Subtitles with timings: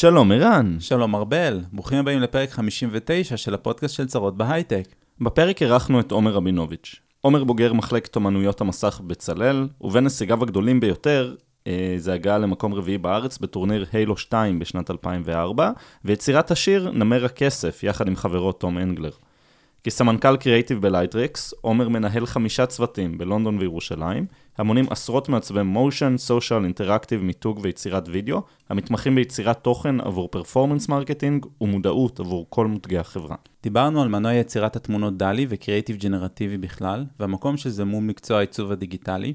[0.00, 0.76] שלום ערן.
[0.80, 4.84] שלום ארבל, ברוכים הבאים לפרק 59 של הפודקאסט של צרות בהייטק.
[5.20, 6.96] בפרק אירחנו את עומר רבינוביץ'.
[7.20, 11.34] עומר בוגר מחלקת אמנויות המסך בצלאל, ובין הישגיו הגדולים ביותר
[11.66, 15.70] אה, זה הגעה למקום רביעי בארץ בטורניר Halo 2 בשנת 2004,
[16.04, 19.10] ויצירת השיר נמר הכסף, יחד עם חברו תום אנגלר.
[19.84, 24.26] כסמנכ"ל creative ב Lightricks, עומר מנהל חמישה צוותים בלונדון וירושלים,
[24.58, 31.46] המונים עשרות מעצבי motion, social, interactive, מיתוג ויצירת וידאו, המתמחים ביצירת תוכן עבור performance marketing
[31.60, 33.36] ומודעות עבור כל מותגי החברה.
[33.62, 38.72] דיברנו על מנוע יצירת התמונות DALL-E ו creative ג'נרטיבי בכלל, והמקום שזה מול מקצוע העיצוב
[38.72, 39.34] הדיגיטלי,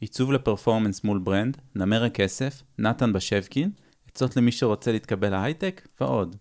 [0.00, 3.70] עיצוב ל performance מול brand, נמר הכסף, נתן בשבקין,
[4.08, 6.36] עצות למי שרוצה להתקבל להייטק ועוד.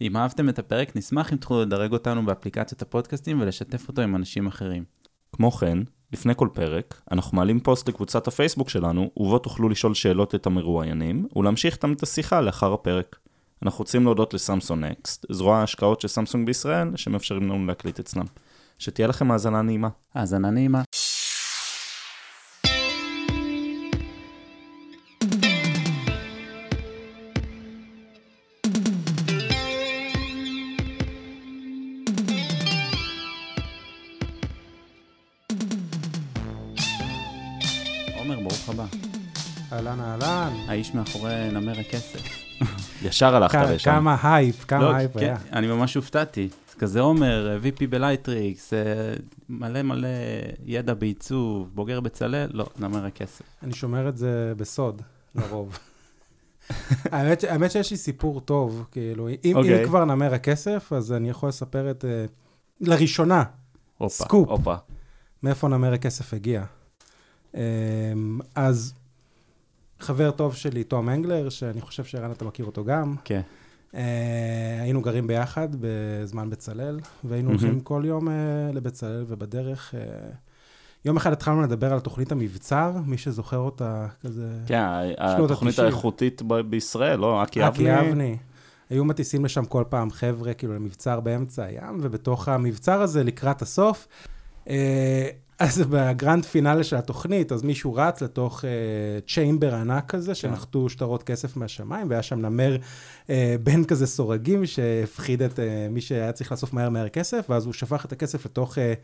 [0.00, 4.46] אם אהבתם את הפרק, נשמח אם תוכלו לדרג אותנו באפליקציות הפודקאסטים ולשתף אותו עם אנשים
[4.46, 4.84] אחרים.
[5.32, 5.78] כמו כן,
[6.12, 11.28] לפני כל פרק, אנחנו מעלים פוסט לקבוצת הפייסבוק שלנו, ובו תוכלו לשאול שאלות את המרואיינים,
[11.36, 13.16] ולהמשיך איתם את השיחה לאחר הפרק.
[13.62, 18.24] אנחנו רוצים להודות לסמסונג נקסט, זרוע ההשקעות של סמסונג בישראל, שמאפשרים לנו להקליט אצלם.
[18.78, 19.88] שתהיה לכם האזנה נעימה.
[20.14, 20.82] האזנה נעימה.
[38.24, 38.86] עומר, ברוך הבא.
[39.72, 40.52] אהלן אהלן.
[40.68, 42.20] האיש מאחורי נמר הכסף.
[43.06, 43.90] ישר הלכת לשם.
[43.90, 45.36] כמה הייפ, כמה לא, הייפ כן, היה.
[45.52, 46.48] אני ממש הופתעתי.
[46.78, 48.78] כזה עומר, VP ב-Lightricks, אה,
[49.48, 50.08] מלא מלא
[50.64, 53.42] ידע בעיצוב, בוגר בצלאל, לא, נמר הכסף.
[53.62, 55.02] אני שומר את זה בסוד,
[55.34, 55.78] לרוב.
[57.12, 59.86] האמת, האמת שיש לי סיפור טוב, כאילו, אם, אם אוקיי.
[59.86, 62.24] כבר נמר הכסף, אז אני יכול לספר את, אה,
[62.80, 63.42] לראשונה,
[63.98, 64.24] הופה.
[64.24, 64.48] סקופ.
[64.48, 64.74] הופה.
[65.42, 66.64] מאיפה נמר הכסף הגיע.
[67.54, 67.60] אמ,
[68.54, 68.94] אז
[70.00, 73.40] חבר טוב שלי, תום אנגלר, שאני חושב שערן אתה מכיר אותו גם, כן.
[73.94, 77.62] אה, היינו גרים ביחד בזמן בצלאל, והיינו מהמם.
[77.62, 78.34] הולכים כל יום אה,
[78.72, 79.94] לבצלאל, ובדרך...
[79.94, 80.00] אה,
[81.04, 84.48] יום אחד התחלנו לדבר על תוכנית המבצר, מי שזוכר אותה, כזה...
[84.66, 84.82] כן,
[85.18, 85.78] התוכנית.
[85.78, 87.42] האיכותית ב- בישראל, לא?
[87.42, 87.98] אקי אבני.
[87.98, 88.36] אקי אבני.
[88.90, 94.08] היו מטיסים לשם כל פעם חבר'ה, כאילו, למבצר באמצע הים, ובתוך המבצר הזה, לקראת הסוף,
[95.58, 98.64] אז ב-grand finale של התוכנית, אז מישהו רץ לתוך
[99.28, 102.76] chamber ענק כזה, שנחתו שטרות כסף מהשמיים, והיה שם נמר
[103.30, 107.64] אה, בן כזה סורגים, שהפחיד את אה, מי שהיה צריך לאסוף מהר מהר כסף, ואז
[107.64, 108.78] הוא שפך את הכסף לתוך...
[108.78, 108.94] אה,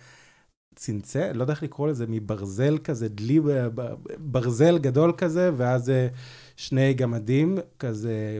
[0.75, 3.41] צנצל, לא יודע איך לקרוא לזה, מברזל כזה, דלי,
[4.19, 6.09] ברזל גדול כזה, ואז אה,
[6.61, 8.39] שני גמדים כזה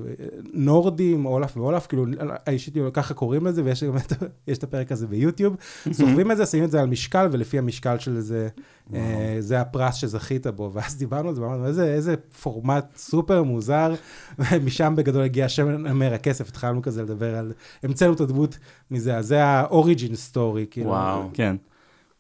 [0.53, 2.05] נורדים, אולף ואולף, כאילו,
[2.47, 4.13] האישית ככה קוראים לזה, ויש גם את,
[4.49, 5.57] יש את הפרק הזה ביוטיוב.
[5.93, 8.49] סוחבים את זה, שמים את זה על משקל, ולפי המשקל של זה,
[8.95, 10.71] אה, זה הפרס שזכית בו.
[10.73, 13.95] ואז דיברנו על זה, ואמרנו, איזה, איזה פורמט סופר מוזר,
[14.39, 17.53] ומשם בגדול הגיע השם נמר הכסף, התחלנו כזה לדבר על,
[17.83, 18.59] המצאנו את הדמות
[18.91, 20.89] מזה, אז זה ה-origin story, כאילו.
[20.91, 21.31] וואו.
[21.33, 21.57] כן.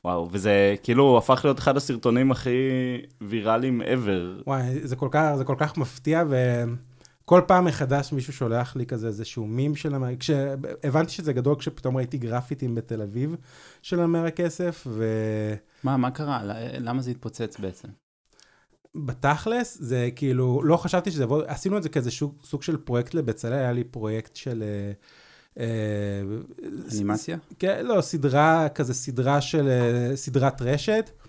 [0.05, 2.51] וואו, וזה כאילו הפך להיות אחד הסרטונים הכי
[3.21, 4.43] ויראליים ever.
[4.47, 6.25] וואי, זה כל כך, זה כל כך מפתיע,
[7.25, 10.17] וכל פעם מחדש מישהו שולח לי כזה איזשהו מים של הנמר...
[10.19, 13.37] כשהבנתי שזה גדול כשפתאום ראיתי גרפיטים בתל אביב
[13.83, 14.87] של המר הכסף,
[15.85, 16.41] מה, מה קרה?
[16.79, 17.89] למה זה התפוצץ בעצם?
[18.95, 22.11] ובתכלס זה כאילו, לא חשבתי שזה יבוא, עשינו את זה כאיזה
[22.45, 24.63] סוג, של פרויקט לבצלאל, היה לי פרויקט של...
[24.63, 24.93] אה,
[26.93, 27.37] אנימציה?
[27.59, 31.20] כן, לא, סדרה, כזה סדרה של, אה, סדרת רשת, אה,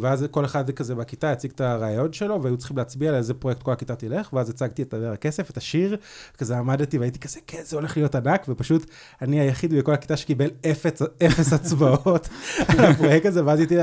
[0.00, 3.62] ואז כל אחד כזה בכיתה הציג את הרעיון שלו, והיו צריכים להצביע על איזה פרויקט
[3.62, 5.96] כל הכיתה תלך, ואז הצגתי את נמר הכסף, את השיר,
[6.38, 8.90] כזה עמדתי והייתי כזה, כן, זה הולך להיות ענק, ופשוט
[9.22, 12.28] אני היחיד בכל הכיתה שקיבל אפס, אפס הצבעות
[12.68, 13.76] על הפרויקט הזה, ואז הייתי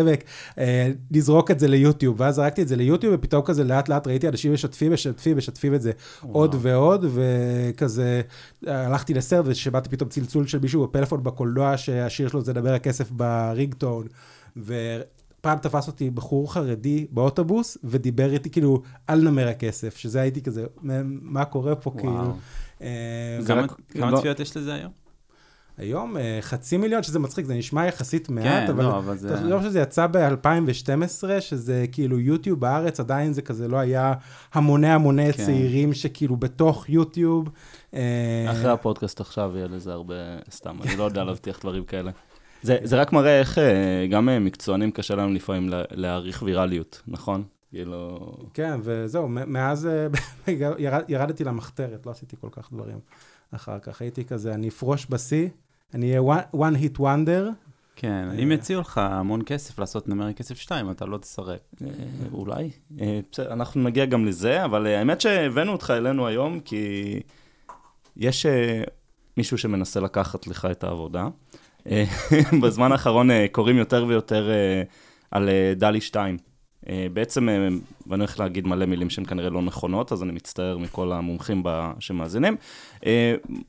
[0.00, 0.24] עמק,
[0.58, 4.28] אה, לזרוק את זה ליוטיוב, ואז זרקתי את זה ליוטיוב, ופתאום כזה לאט לאט ראיתי
[4.28, 5.92] אנשים משתפים, משתפים, משתפים את זה
[6.32, 8.22] עוד ועוד, וכזה
[8.66, 14.06] הלכתי לסרט ושמעתי פתאום צלצול של מישהו בפלאפון בקולנוע שהשיר שלו זה דבר הכסף ברינגטון.
[14.56, 20.64] ופעם תפס אותי בחור חרדי באוטובוס ודיבר איתי כאילו על נמר הכסף, שזה הייתי כזה,
[20.82, 22.12] "מה- קורה פה כאילו.
[22.12, 22.32] וואו.
[23.46, 24.92] כמה- רק- כמה לא- צפיות יש לזה היום?
[25.78, 29.36] היום אה, חצי מיליון, שזה מצחיק, זה נשמע יחסית מעט, כן, אבל לא, אבל זה...
[29.36, 30.90] תחשוב שזה יצא ב-2012,
[31.40, 34.12] שזה כאילו יוטיוב בארץ, עדיין זה כזה לא היה
[34.52, 35.44] המוני המוני כן.
[35.44, 37.48] צעירים שכאילו בתוך יוטיוב.
[37.94, 40.14] אה, אחרי הפודקאסט עכשיו יהיה לזה הרבה,
[40.50, 42.10] סתם, אני לא יודע להבטיח דברים כאלה.
[42.62, 47.02] זה, זה רק מראה איך אה, גם אה, מקצוענים קשה להם לפעמים לה- להעריך ויראליות,
[47.08, 47.42] נכון?
[47.70, 48.32] כאילו...
[48.54, 50.06] כן, וזהו, מאז אה,
[50.78, 52.98] ירד, ירדתי למחתרת, לא עשיתי כל כך דברים
[53.54, 54.00] אחר כך.
[54.02, 55.48] הייתי כזה, אני אפרוש בשיא,
[55.94, 57.50] אני אהיה one, one hit wonder,
[57.96, 61.58] כן, אם יציעו לך המון כסף לעשות נמר כסף 2, אתה לא תסרב.
[62.32, 62.70] אולי.
[63.32, 67.20] בסדר, אנחנו נגיע גם לזה, אבל האמת שהבאנו אותך אלינו היום, כי
[68.16, 68.46] יש
[69.36, 71.28] מישהו שמנסה לקחת לך את העבודה.
[71.90, 72.04] אה,
[72.62, 74.82] בזמן האחרון אה, קוראים יותר ויותר אה,
[75.30, 76.36] על DALL-E 2.
[76.88, 77.48] אה, בעצם,
[78.06, 81.62] ואני הולך להגיד מלא מילים שהן כנראה לא נכונות, אז אני מצטער מכל המומחים
[81.98, 82.56] שמאזינים.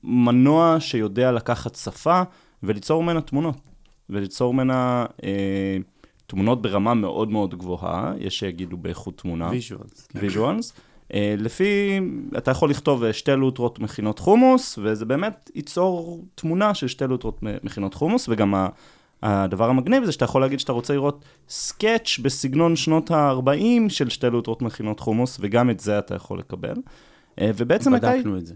[0.03, 2.21] מנוע שיודע לקחת שפה
[2.63, 3.55] וליצור ממנה תמונות.
[4.09, 5.05] וליצור ממנה
[6.27, 9.49] תמונות ברמה מאוד מאוד גבוהה, יש שיגידו באיכות תמונה.
[9.49, 10.07] visuals.
[10.15, 10.73] ויז'ואלס.
[11.13, 11.99] אה, לפי,
[12.37, 17.39] אתה יכול לכתוב אה, שתי לוטרות מכינות חומוס, וזה באמת ייצור תמונה של שתי לוטרות
[17.43, 18.67] מכינות חומוס, וגם ה-
[19.23, 24.29] הדבר המגניב זה שאתה יכול להגיד שאתה רוצה לראות סקאץ' בסגנון שנות ה-40 של שתי
[24.29, 26.75] לוטרות מכינות חומוס, וגם את זה אתה יכול לקבל.
[27.39, 28.11] אה, ובעצם הייתה...
[28.13, 28.53] בדקנו את זה.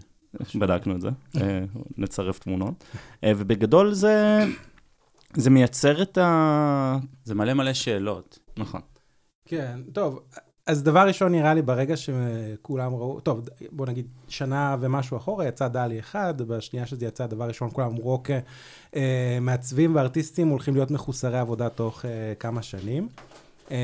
[0.54, 1.08] בדקנו את זה,
[1.98, 2.84] נצרף תמונות.
[3.26, 4.44] ובגדול זה,
[5.34, 6.98] זה מייצר את ה...
[7.24, 8.38] זה מלא מלא שאלות.
[8.56, 8.80] נכון.
[9.46, 10.20] כן, טוב,
[10.68, 15.68] אז דבר ראשון נראה לי ברגע שכולם ראו, טוב, בוא נגיד שנה ומשהו אחורה, יצא
[15.68, 18.40] דלי אחד, בשנייה שזה יצא, דבר ראשון, כולם אמרו, אוקיי,
[18.96, 22.10] אה, מעצבים וארטיסטים הולכים להיות מחוסרי עבודה תוך אה,
[22.40, 23.08] כמה שנים.
[23.70, 23.76] אה,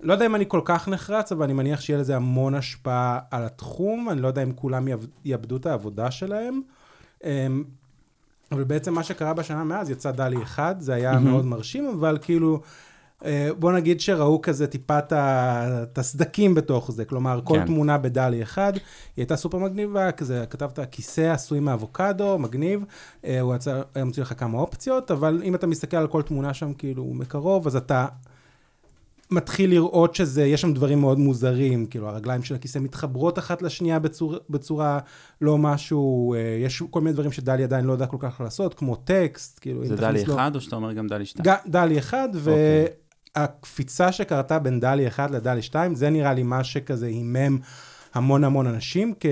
[0.00, 3.44] לא יודע אם אני כל כך נחרץ, אבל אני מניח שיהיה לזה המון השפעה על
[3.44, 6.60] התחום, אני לא יודע אם כולם יאב- יאבדו את העבודה שלהם.
[7.24, 7.46] אה,
[8.52, 11.18] אבל בעצם מה שקרה בשנה מאז, יצא דלי אחד, זה היה.
[11.18, 12.60] מאוד מרשים, אבל כאילו,
[13.58, 17.66] בוא נגיד שראו כזה טיפה את הסדקים בתוך זה, כלומר, כל כן.
[17.66, 18.82] תמונה בדלי אחד, היא
[19.16, 22.84] הייתה סופר מגניבה, כזה, כתבת כיסא עשוי מאבוקדו, מגניב,
[23.24, 23.54] אה, הוא
[23.94, 27.66] היה מוציא לך כמה אופציות, אבל אם אתה מסתכל על כל תמונה שם כאילו מקרוב,
[27.66, 28.06] אז אתה
[29.30, 33.98] מתחיל לראות שזה, יש שם דברים מאוד מוזרים, כאילו הרגליים של הכיסא מתחברות אחת לשנייה
[33.98, 34.98] בצור, בצורה
[35.40, 38.96] לא משהו, אה, יש כל מיני דברים שדלי עדיין לא יודע כל כך לעשות, כמו
[38.96, 41.44] טקסט, כאילו, זה דלי אחד, או שאתה אומר גם דלי שתיים?
[41.44, 42.86] ג- דלי אחד, אוקיי.
[43.38, 47.58] והקפיצה שקרתה בין דלי אחד לדלי שתיים, זה נראה לי מה שכזה הימם
[48.14, 49.28] המון המון אנשים, כי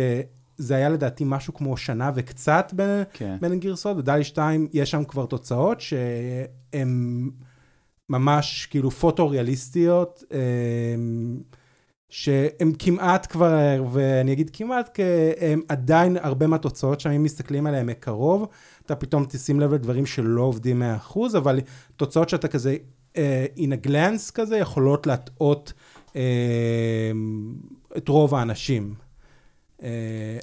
[0.56, 3.36] זה היה לדעתי משהו כמו שנה וקצת בין, כן.
[3.40, 7.30] בין הגרסאות, ודלי שתיים יש שם כבר תוצאות שהן
[8.08, 11.40] ממש כאילו פוטו-ריאליסטיות, אמ,
[12.08, 15.02] שהן כמעט כבר, ואני אגיד כמעט, כי
[15.40, 18.48] הם עדיין הרבה מהתוצאות שם, אם מסתכלים עליהן מקרוב,
[18.86, 21.60] אתה פתאום תשים לב לדברים שלא עובדים 100%, אבל
[21.96, 22.76] תוצאות שאתה כזה,
[23.56, 25.72] in a glance כזה, יכולות להטעות
[26.06, 26.12] אה,
[27.96, 28.94] את רוב האנשים.
[29.78, 29.82] אה,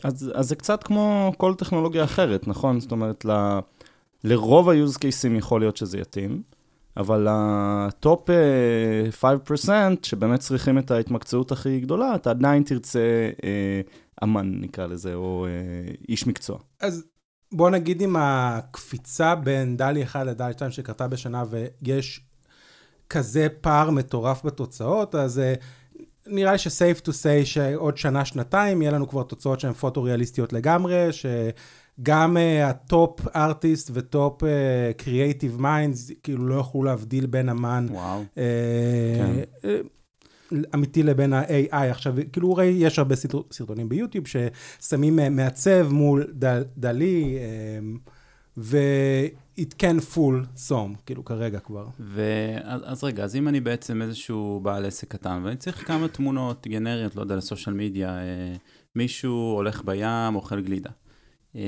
[0.04, 2.80] אז, אז זה קצת כמו כל טכנולוגיה אחרת, נכון?
[2.80, 3.60] זאת אומרת, ל,
[4.24, 6.42] לרוב ה-use cases יכול להיות שזה יתאים,
[6.98, 9.30] אבל ה-top אה,
[9.68, 9.70] 5%
[10.04, 13.82] שבאמת צריכים את ההתמקצעות הכי גדולה, אתה עדיין תרצה אה,
[14.24, 16.60] אמן, נקרא לזה, או אה, איש מקצוע.
[16.80, 17.04] אז
[17.52, 22.22] בוא נגיד עם הקפיצה בין DALL-E 1 ל-DALL-E 2 שקרתה בשנה ויש
[23.10, 25.54] כזה פער מטורף בתוצאות, אז אה,
[26.28, 31.08] נראה לי ש-safe to say שעוד שנה, שנתיים, יהיה לנו כבר תוצאות שהן פוטו-ריאליסטיות לגמרי,
[31.12, 34.42] שגם ה-top artist ו-top
[34.98, 38.24] creative minds, כאילו לא יוכלו להבדיל בין אמן וואו.
[38.38, 38.44] אה,
[39.18, 39.68] כן.
[39.70, 39.78] אה,
[40.76, 41.46] אמיתי לבין ה-AI.
[41.76, 47.80] עכשיו, כאילו, הרי יש הרבה סרט- סרטונים ביוטיוב ששמים מעצב מול DALL- DALL-E, אה,
[48.58, 51.88] ו- it can fool some, כאילו, כרגע כבר.
[52.00, 56.68] ואז אז רגע, אז אם אני בעצם איזשהו בעל עסק קטן, ואני צריך כמה תמונות
[56.68, 58.56] גנריות, לא יודע, לסושיאל מדיה, אה,
[58.96, 60.90] מישהו הולך בים, אוכל גלידה.
[61.56, 61.62] אה,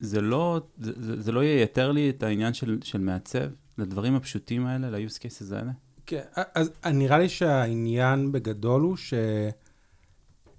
[0.00, 3.44] זה לא, זה, זה, זה לא ייתר לי את העניין של, של מעצב,
[3.78, 5.70] לדברים הפשוטים האלה, ל-use cases האלה?
[6.06, 6.22] כן,
[6.54, 9.14] אז נראה לי שהעניין בגדול הוא ש...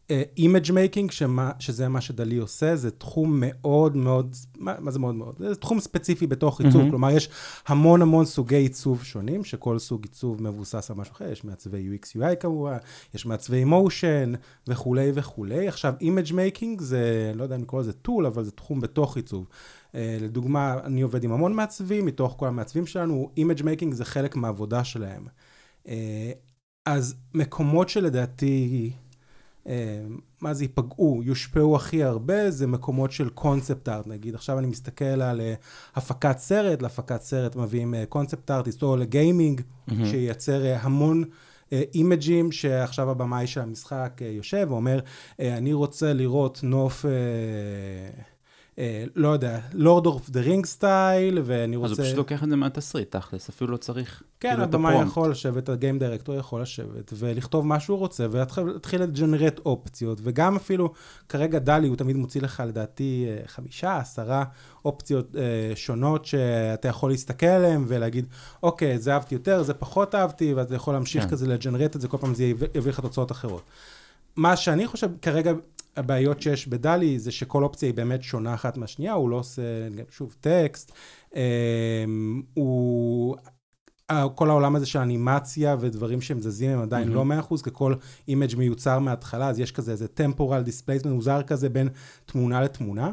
[0.10, 1.12] image making,
[1.60, 5.36] שזה מה ש-DALL-E עושה, זה תחום מאוד מאוד, מה, מה זה מאוד מאוד?
[5.40, 6.90] זה תחום ספציפי בתוך עיצוב, mm-hmm.
[6.90, 7.30] כלומר יש
[7.68, 12.18] המון המון סוגי עיצוב שונים, שכל סוג עיצוב מבוסס על משהו אחר, יש מעצבי UX
[12.18, 12.78] UI כמובן,
[13.14, 14.34] יש מעצבי motion
[14.68, 15.68] וכולי וכולי.
[15.68, 19.48] עכשיו, image making זה, לא יודע אם לקרוא לזה tool, אבל זה תחום בתוך עיצוב.
[19.92, 24.36] אה, לדוגמה, אני עובד עם המון מעצבים, מתוך כל המעצבים שלנו, image making זה חלק
[24.36, 25.28] מהעבודה שלהם.
[25.86, 25.90] אה,
[26.86, 28.92] אז מקומות שלדעתי,
[30.42, 34.36] מה זה ייפגעו, יושפעו הכי הרבה, זה מקומות של concept art, נגיד.
[34.36, 35.44] עכשיו אני מסתכל על אה,
[35.96, 40.06] הפקת סרט, להפקת סרט מביאים concept artist, או לגיימינג, מהמם.
[40.06, 41.24] שייצר אה, המון
[41.72, 45.00] אימג'ים, שעכשיו הבמאי של המשחק יושב ואומר,
[45.40, 47.06] אני רוצה לראות נוף...
[48.80, 51.92] אה, לא יודע, Lord of the Ring style, ואני רוצה...
[51.94, 55.12] אז הוא פשוט לוקח את זה מהתסריט, תכלס, אפילו לא צריך כן, כאילו הבמאי ה-prompt.
[55.12, 60.94] יכול לשבת, הגיים דירקטור יכול לשבת ולכתוב מה שהוא רוצה ולהתחיל ל-generate אופציות, וגם אפילו
[61.30, 64.44] כרגע דלי הוא תמיד מוציא לך לדעתי אה, חמישה, עשרה
[64.86, 68.26] אופציות אה, שונות שאתה יכול להסתכל עליהן ולהגיד,
[68.64, 71.30] אוקיי, זה אהבתי יותר, זה פחות אהבתי, ואתה יכול להמשיך כן.
[71.30, 72.44] כזה לג'נרט את זה, כל פעם זה
[72.76, 73.64] יביא לך תוצאות אחרות.
[74.36, 75.54] מה שאני חושב כרגע,
[75.96, 79.62] הבעיות שיש בדלי זה שכל אופציה היא באמת שונה אחת מהשנייה, הוא לא עושה,
[80.10, 80.92] שוב, טקסט,
[81.36, 82.06] אה,
[82.54, 83.36] הוא...
[84.36, 87.32] כל העולם הזה של אנימציה ודברים שהם זזים הם עדיין מהמם.
[87.32, 87.96] לא 100%, כי כל
[88.28, 91.90] image מיוצר מההתחלה, אז יש כזה איזה temporal displacement מוזר כזה בין
[92.26, 93.12] תמונה לתמונה.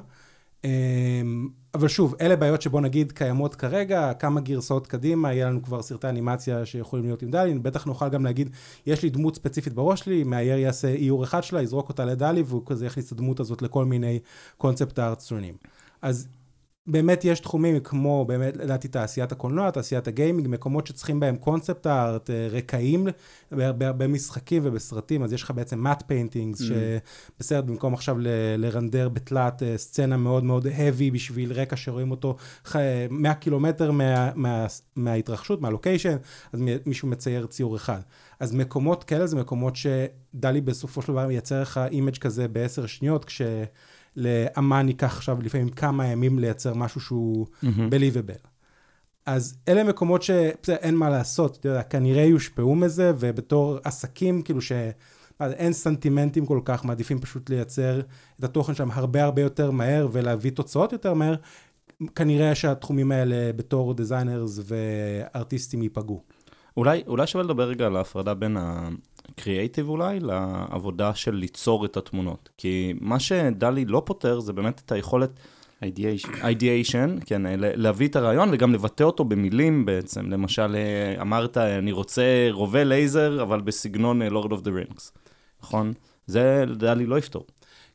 [1.75, 6.09] אבל שוב, אלה בעיות שבוא נגיד קיימות כרגע, כמה גרסאות קדימה, יהיה לנו כבר סרטי
[6.09, 8.51] אנימציה שיכולים להיות עם DALL-E, בטח נוכל גם להגיד,
[8.87, 12.63] יש לי דמות ספציפית בראש שלי, מאייר יעשה איור אחד שלה, יזרוק אותה ל-DALL-E, והוא
[12.67, 14.19] כזה יכניס את הדמות הזאת לכל מיני
[14.59, 15.55] concept art שונים.
[16.03, 16.29] אז
[16.87, 22.31] באמת יש תחומים כמו, באמת, לדעתי, תעשיית הקולנוע, תעשיית הגיימינג, מקומות שצריכים בהם concept art,
[22.31, 23.07] אה, רקעים
[23.53, 26.65] בהרבה הרבה משחקים ובסרטים, אז יש לך בעצם matte paintings, Mm.
[26.65, 28.17] שבסרט במקום עכשיו
[28.59, 32.37] לרנדר בתלת אה, סצנה מאוד מאוד heavy בשביל רקע שרואים אותו
[32.67, 32.77] ח-
[33.11, 36.17] 100 קילומטר מה, מה, מההתרחשות, מהלוקיישן,
[36.53, 38.01] אז מישהו מצייר ציור אחד.
[38.41, 43.25] אז מקומות כאלה זה מקומות ש-DALL-E בסופו של דבר מייצר לך image כזה בעשר שניות,
[44.17, 47.89] כשלאמן ייקח עכשיו לפעמים כמה ימים לייצר משהו שהוא מהמם.
[47.89, 48.49] believable.
[49.27, 54.61] אז אלה מקומות שבסדר, אין מה לעשות, אתה יודע, כנראה יושפעו מזה, ובתור עסקים, כאילו
[54.61, 54.73] ש...
[55.41, 58.01] מה זה, אין סנטימנטים כל כך, מעדיפים פשוט לייצר
[58.39, 61.35] את התוכן שם הרבה הרבה יותר מהר ולהביא תוצאות יותר מהר,
[62.15, 66.23] כנראה שהתחומים האלה בתור designers וארטיסטים ייפגעו.
[66.77, 68.57] אולי, אולי שווה לדבר רגע על ההפרדה בין
[69.29, 72.49] הקריאייטיב אולי לעבודה של ליצור את התמונות.
[72.59, 75.31] כי מה ש-DALL-E לא פותר זה באמת את היכולת
[75.85, 76.29] ideation.
[76.29, 80.31] ideation, כן, להביא את הרעיון וגם לבטא אותו במילים בעצם.
[80.31, 85.11] למשל, אה, אמרת, אני רוצה רובה לייזר, אבל בסגנון Lord of the Rings,
[85.63, 85.93] נכון?
[86.27, 87.47] זה דלי לא יפתור.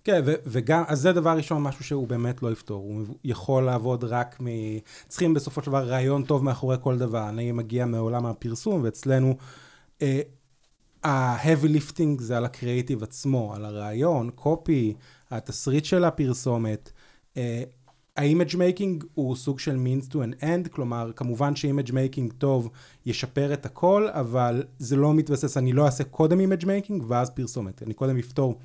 [0.04, 2.84] כן, ו- וגם, אז זה דבר ראשון, משהו שהוא באמת לא יפתור.
[2.84, 4.46] הוא יכול לעבוד רק מ...
[5.08, 7.30] צריכים בסופו של דבר רעיון טוב מאחורי כל דבר.
[7.30, 9.38] אני מגיע מעולם הפרסום, ואצלנו
[10.02, 10.22] אה,
[11.04, 14.94] ה-heavy lifting זה על הקריאיטיב עצמו, על הרעיון, קופי,
[15.32, 16.92] התסריט של הפרסומת.
[17.38, 17.64] אה,
[18.18, 22.70] ה-image making הוא סוג של means to an end, כלומר, כמובן ש-image making טוב
[23.06, 27.84] ישפר את הכל, אבל זה לא מתבסס, אני לא אעשה קודם image making ואז פרסומת.
[27.84, 28.56] אני קודם אפתור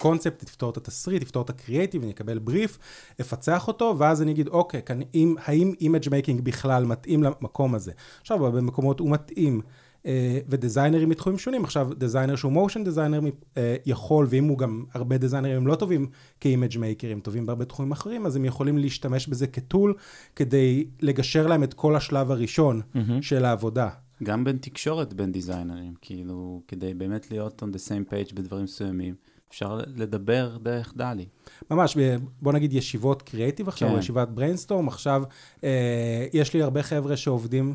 [0.00, 2.78] קונספט, תפתור את התסריט, תפתור את הקריאייטיב, אני אקבל בריף,
[3.20, 7.92] אפצח אותו, ואז אני אגיד, אוקיי, כאן, אם, האם image making בכלל מתאים למקום הזה?
[8.20, 9.70] עכשיו, במקומות הוא מתאים, אה,
[10.48, 13.20] ו designers מתחומים שונים, עכשיו, designer שהוא motion designer
[13.56, 16.06] אה, יכול, ואם הוא גם, הרבה designers הם לא טובים
[16.40, 19.94] כ image makers, טובים בהרבה תחומים אחרים, אז הם יכולים להשתמש בזה כ tool,
[20.36, 22.80] כדי לגשר להם את כל השלב הראשון
[23.20, 23.88] של העבודה.
[24.22, 29.14] גם בין תקשורת בין designers, כאילו, כדי באמת להיות on the same page בדברים מסוימים,
[29.50, 31.26] אפשר לדבר דרך דלי.
[31.70, 31.96] ממש,
[32.42, 33.94] בוא נגיד ישיבות קריאיטיב עכשיו, כן.
[33.94, 35.22] או ישיבת brainstorm, עכשיו
[35.64, 37.74] אה, יש לי הרבה חבר'ה שעובדים אה,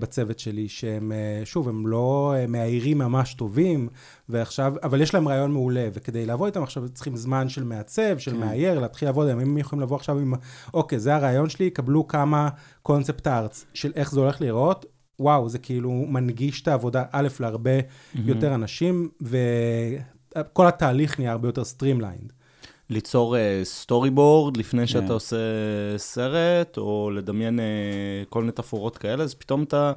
[0.00, 3.88] בצוות שלי, שהם, אה, שוב, הם לא אה, מאיירים ממש טובים,
[4.28, 8.30] ועכשיו, אבל יש להם רעיון מעולה, וכדי לעבוד איתם עכשיו צריכים זמן של מעצב, של
[8.30, 8.36] כן.
[8.36, 10.34] מאייר, להתחיל לעבוד, אם הם יכולים לבוא עכשיו עם,
[10.74, 12.48] אוקיי, זה הרעיון שלי, קבלו כמה
[12.82, 14.86] concept arts של איך זה הולך להיראות.
[15.20, 17.70] וואו, זה כאילו מנגיש את העבודה, א', להרבה
[18.14, 22.32] יותר אנשים, וכל התהליך נהיה הרבה יותר streamlined.
[22.90, 24.86] ליצור storyboard לפני כן.
[24.86, 25.36] שאתה עושה
[25.96, 27.64] סרט, או לדמיין אה,
[28.28, 29.92] כל מיני תפאורות כאלה, אז פתאום אתה...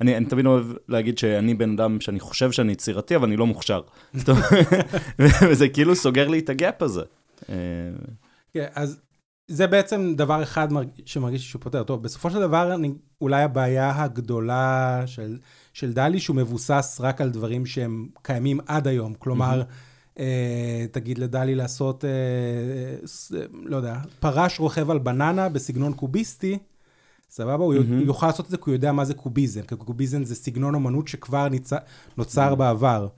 [0.00, 3.46] אני, אני תמיד אוהב להגיד שאני בן אדם שאני חושב שאני יצירתי, אבל אני לא
[3.46, 3.80] מוכשר.
[5.48, 7.02] וזה כאילו סוגר לי את הגאפ הזה.
[7.48, 7.54] אה,
[8.54, 9.00] כן, אז
[9.48, 10.88] זה בעצם דבר אחד מרג...
[11.04, 11.82] שמרגיש שהוא פותר.
[11.82, 15.38] טוב, בסופו של דבר, אני, אולי הבעיה הגדולה של,
[15.72, 19.14] של דלי, שהוא מבוסס רק על דברים שהם קיימים עד היום.
[19.14, 19.64] כלומר, אה,
[20.92, 26.58] תגיד לדלי לעשות, אה, ס, לא יודע, פרש רוכב על בננה בסגנון קוביסטי,
[27.30, 27.64] סבבה?
[27.64, 28.00] הוא מהמם.
[28.00, 31.08] יוכל לעשות את זה כי הוא יודע מה זה קוביזם, כי קוביזם זה סגנון אמנות
[31.08, 31.70] שכבר ניצ...
[32.16, 33.08] נוצר בעבר.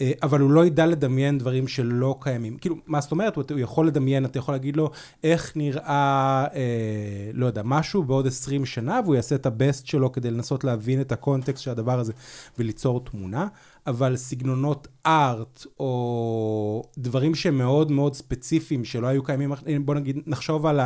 [0.00, 2.56] אה, אבל הוא לא ידע לדמיין דברים שלא קיימים.
[2.56, 3.36] כאילו, מה זאת אומרת?
[3.36, 4.90] הוא יכול לדמיין, אתה יכול להגיד לו
[5.24, 10.30] איך נראה, אה, לא יודע, משהו בעוד 20 שנה, והוא יעשה את הבסט שלו כדי
[10.30, 12.12] לנסות להבין את הקונטקסט של הדבר הזה
[12.58, 13.46] וליצור תמונה,
[13.86, 17.58] אבל סגנונות ארט, או דברים שהם
[17.90, 19.52] מאוד ספציפיים, שלא היו קיימים,
[19.84, 20.80] בוא נגיד, נחשוב על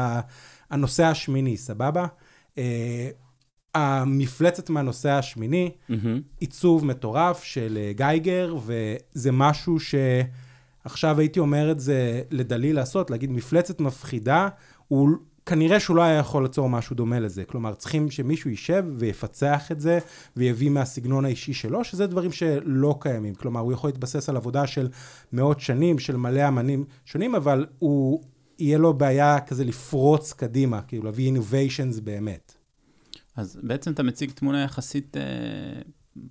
[0.71, 2.07] הנושא השמיני, סבבה?
[2.59, 3.11] אה,
[3.75, 5.71] המפלצת מהנושא השמיני.
[6.41, 9.77] עיצוב מטורף של אה, גייגר, וזה משהו
[10.85, 14.49] עכשיו הייתי אומר את זה לדלי לעשות, להגיד מפלצת מפחידה,
[14.89, 15.11] הוא
[15.47, 17.45] כנראה שהוא לא היה יכול ליצור משהו דומה לזה.
[17.45, 19.99] כלומר, צריכים שמישהו יישב ויפצח את זה,
[20.37, 23.35] ויביא מהסגנון האישי שלו, שזה דברים שלא קיימים.
[23.35, 24.89] כלומר, הוא יכול להתבסס על עבודה של
[25.33, 28.23] מאות שנים, של מלא אמנים שונים, אבל הוא,
[28.59, 32.55] יהיה לו בעיה כזה לפרוץ קדימה, כאילו להביא innovations באמת.
[33.37, 35.23] אז בעצם אתה מציג תמונה יחסית אה,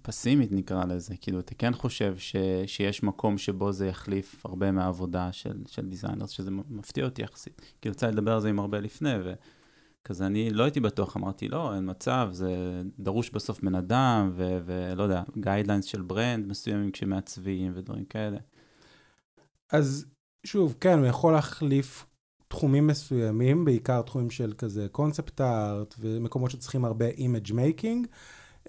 [0.01, 1.15] פסימית, נקרא לזה.
[1.21, 2.35] כאילו, אתה כן חושב ש,
[2.65, 7.61] שיש מקום שבו זה יחליף הרבה מהעבודה של, של designers, שזה מפתיע אותי יחסית.
[7.81, 11.75] כי יצא לדבר על זה עם הרבה לפני, וכזה אני לא הייתי בטוח, אמרתי, לא,
[11.75, 17.71] אין מצב, זה דרוש בסוף בן אדם, ו, ולא יודע, guidelines של brand מסוימים כשמעצבים
[17.75, 18.37] ודברים כאלה.
[19.71, 20.05] אז
[20.43, 22.05] שוב, כן, הוא יכול להחליף
[22.47, 28.07] תחומים מסוימים, בעיקר תחומים של כזה concept art ומקומות שצריכים הרבה image making.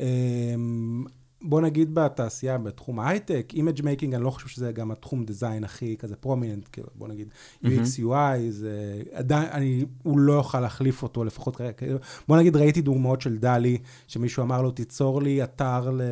[0.01, 1.05] אמ,
[1.43, 5.97] בוא נגיד בתעשייה, בתחום ההייטק, image making, אני לא חושב שזה גם התחום design הכי
[5.97, 7.29] כזה prominent, כאילו, בוא נגיד
[7.65, 11.73] UX, UI, זה עדיין, אני, הוא לא יוכל להחליף אותו, לפחות כרגע.
[11.73, 11.99] כאילו,
[12.29, 16.03] בוא נגיד, ראיתי דוגמאות של דלי, שמישהו אמר לו, תיצור לי אתר ל...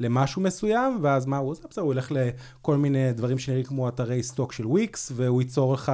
[0.00, 1.68] למשהו מסוים, ואז מה הוא עושה?
[1.70, 5.92] בסדר, הוא ילך לכל מיני דברים שנראים כמו אתרי stock של וויקס, והוא ייצור לך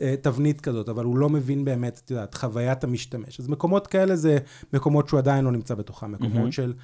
[0.00, 3.40] אה, תבנית כזאת, אבל הוא לא מבין באמת, את יודעת, חוויית המשתמש.
[3.40, 4.38] אז מקומות כאלה זה
[4.72, 6.52] מקומות שהוא עדיין לא נמצא בתוכם, מקומות mm-hmm.
[6.52, 6.74] של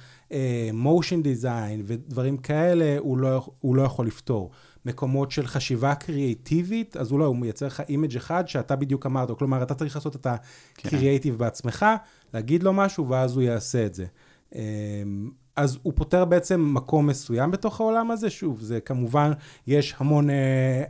[0.73, 4.51] motion uh, design ודברים כאלה, הוא לא, הוא לא יכול לפתור.
[4.85, 9.37] מקומות של חשיבה קריאיטיבית, אז הוא לא, הוא מייצר לך image אחד שאתה בדיוק אמרת,
[9.37, 11.39] כלומר, אתה צריך לעשות את הקריאיטיב כן.
[11.39, 11.85] בעצמך,
[12.33, 14.05] להגיד לו משהו, ואז הוא יעשה את זה.
[15.55, 18.29] אז הוא פותר בעצם מקום מסוים בתוך העולם הזה.
[18.29, 19.31] שוב, זה כמובן,
[19.67, 20.83] יש המון אה,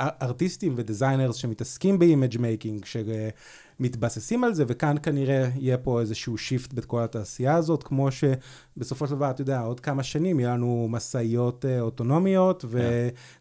[0.00, 6.38] artistים ו designers שמתעסקים ב image making, שמתבססים על זה, וכאן כנראה יהיה פה איזשהו
[6.38, 10.86] shift בכל התעשייה הזאת, כמו שבסופו של דבר, אתה יודע, עוד כמה שנים יהיה לנו
[10.90, 12.78] משאיות אה, אוטונומיות, כן.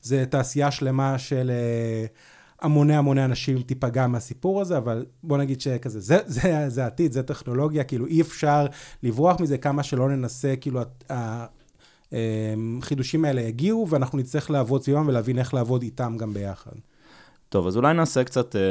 [0.04, 1.52] וזה תעשייה שלמה של...
[1.52, 2.06] אה,
[2.62, 7.24] המוני המוני אנשים תיפגע מהסיפור הזה, אבל בוא נגיד שכזה, זה, זה, זה עתיד, זה
[7.24, 8.66] טכנולוגיה, כאילו אי אפשר
[9.04, 10.82] לברוח מזה כמה שלא ננסה, כאילו
[12.12, 16.72] החידושים האלה יגיעו, ואנחנו נצטרך לעבוד סביבם ולהבין איך לעבוד איתם גם ביחד.
[17.50, 18.62] טוב, אז אולי נעשה קצת אה,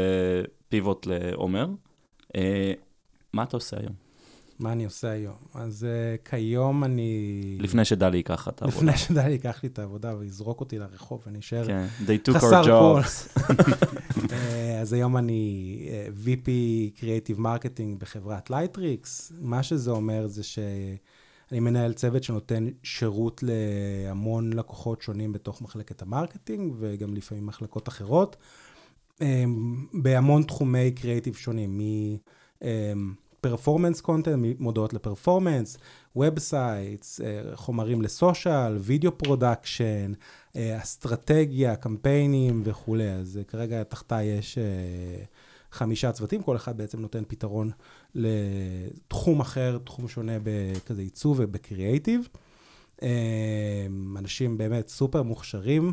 [0.69, 1.69] פיבוט לעומר.
[2.37, 2.73] אה,
[3.33, 4.06] מה אתה עושה היום?
[4.59, 5.37] מה אני עושה היום?
[5.55, 7.59] אז uh, כיום אני...
[7.61, 8.79] לפני שדלי ייקח את העבודה.
[8.79, 12.67] לפני שדלי ייקח לי את העבודה ויזרוק אותי לרחוב ואני אשאר כן, they took our
[12.67, 13.39] jobs.
[13.39, 14.33] uh,
[14.83, 16.49] אז היום אני uh, VP
[17.01, 19.33] Creative Marketing בחברת לייטריקס.
[19.41, 26.10] מה שזה אומר זה שאני מנהל צוות שנותן שירות להמון לקוחות שונים בתוך מחלקת ה
[26.10, 28.37] marketing וגם לפעמים מחלקות אחרות,
[29.15, 29.23] um,
[29.95, 31.79] בהמון תחומי קריאיטיב שונים.
[31.79, 32.17] מ...
[32.63, 35.79] Um, performance content, מודעות ל
[36.17, 37.21] performance, websites,
[37.55, 40.13] חומרים ל social, video production,
[40.57, 43.11] אסטרטגיה, קמפיינים וכולי.
[43.11, 44.59] אז uh, כרגע תחתיי יש
[45.73, 47.71] חמישה צוותים, כל אחד בעצם נותן פתרון
[48.15, 52.29] לתחום אחר, תחום שונה בכזה עיצוב ובקריאייטיב.
[54.19, 55.93] אנשים באמת סופר מוכשרים.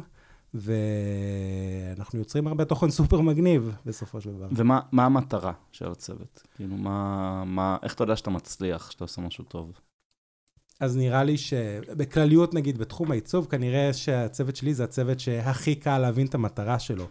[0.54, 4.48] ואנחנו יוצרים הרבה תוכן סופר מגניב בסופו של דבר.
[4.52, 6.44] ומה המטרה של הצוות?
[6.56, 9.72] כאילו, מה, מה, איך אתה יודע שאתה מצליח, שאתה עושה משהו טוב?
[10.80, 16.28] אז נראה לי שבכלליות, נגיד, בתחום העיצוב, כנראה שהצוות שלי זה הצוות שהכי קל להבין
[16.28, 17.08] את המטרה שלו.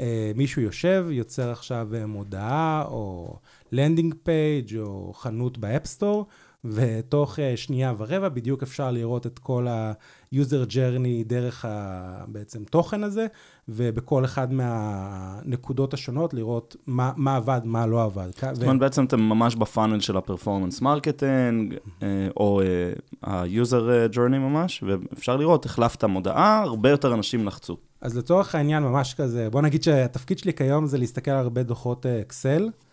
[0.00, 3.36] אה, מישהו יושב, יוצר עכשיו מודעה, או
[3.72, 6.26] landing page, או חנות ב App Store,
[6.64, 13.04] ותוך uh, שנייה ורבע בדיוק אפשר לראות את כל ה-user journey דרך ה, בעצם תוכן
[13.04, 13.26] הזה,
[13.68, 18.28] ובכל אחד מהנקודות השונות לראות מה, מה עבד, מה לא עבד.
[18.52, 18.78] זאת אומרת, ו...
[18.78, 25.36] בעצם אתם ממש בפאנל של ה performance marketing, אה, או uh, ה-user journey ממש, ואפשר
[25.36, 27.76] לראות, החלפת מודעה, הרבה יותר אנשים לחצו.
[28.00, 32.06] אז לצורך העניין, ממש כזה, בוא נגיד שהתפקיד שלי כיום זה להסתכל על הרבה דוחות
[32.06, 32.68] אקסל.
[32.68, 32.89] Uh.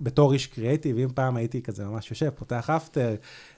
[0.00, 3.14] בתור איש קריאיטיב, אם פעם הייתי כזה ממש יושב, פותח After,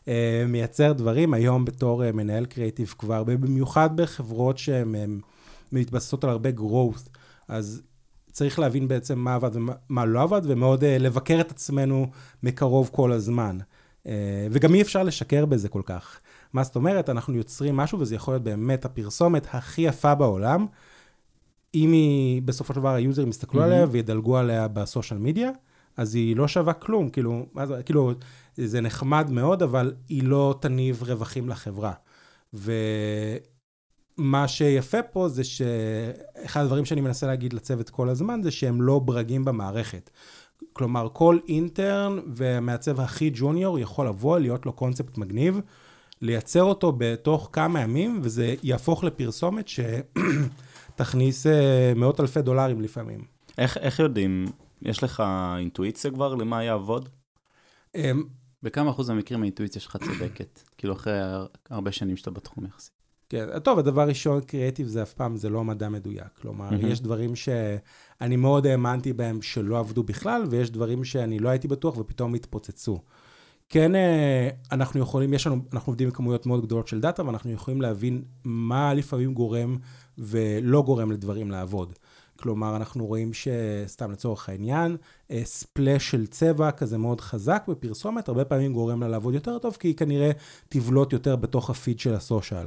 [0.09, 5.21] אה, מייצר דברים, היום בתור אה, מנהל קריאיטיב כבר, במיוחד בחברות שהן
[5.73, 7.09] מתבססות על הרבה growth,
[7.49, 7.83] אז
[8.33, 12.07] צריך להבין בעצם מה עבד ומה לא עבד, ומאוד לבקר את עצמנו
[12.43, 13.59] מקרוב כל הזמן.
[14.51, 16.21] וגם אי אפשר לשקר בזה כל כך.
[16.53, 17.11] מה זאת אומרת?
[17.11, 20.67] אנחנו יוצרים משהו, וזה יכול להיות באמת הפרסומת הכי יפה בעולם,
[21.75, 23.65] אם היא, בסופו של דבר היוזרים יסתכלו mm-hmm.
[23.65, 25.51] עליה וידלגו עליה בסושיאל מדיה,
[25.97, 28.13] אז היא לא שווה כלום, כאילו, זה, כאילו,
[28.57, 31.93] זה נחמד מאוד, אבל היא לא תניב רווחים לחברה.
[32.55, 38.99] ומה שיפה פה זה שאחד הדברים שאני מנסה להגיד לצוות כל הזמן, זה שהם לא
[38.99, 40.11] ברגים במערכת.
[40.73, 45.61] כלומר, כל אינטרן והמעצב הכי ג'וניור יכול לבוא, להיות לו קונספט מגניב,
[46.23, 50.03] לייצר אותו בתוך כמה ימים, וזה יהפוך לפרסומת שתכניס
[51.47, 53.25] אה, מאות אלפי דולרים לפעמים.
[53.59, 54.47] איך, איך יודעים?
[54.83, 55.23] יש לך
[55.59, 57.09] אינטואיציה כבר למה יעבוד?
[57.95, 58.25] אמ,
[58.63, 60.61] בכמה אחוז מהמקרים האינטואיציה שלך צודקת?
[60.79, 62.93] כאילו אחרי הר- הרבה שנים שאתה בתחום יחסית.
[63.29, 66.27] כן, טוב, הדבר ראשון, קריאיטיב זה אף פעם, זה לא מדע מדויק.
[66.43, 66.87] כלומר, מהמם.
[66.87, 71.99] יש דברים שאני מאוד האמנתי בהם שלא עבדו בכלל, ויש דברים שאני לא הייתי בטוח
[71.99, 73.01] ופתאום התפוצצו.
[73.69, 77.51] כן, אה, אנחנו יכולים, יש לנו, אנחנו עובדים עם כמויות מאוד גדולות של דאטה, ואנחנו
[77.51, 79.77] יכולים להבין מה לפעמים גורם
[80.19, 81.93] ולא גורם לדברים לעבוד.
[82.37, 84.97] כלומר, אנחנו רואים שסתם לצורך העניין,
[85.31, 89.77] אה, ספלאש של צבע כזה מאוד חזק בפרסומת, הרבה פעמים גורם לה לעבוד יותר טוב,
[89.81, 90.31] כי היא כנראה
[90.69, 92.67] תבלוט יותר בתוך הפיד של הסושיאל.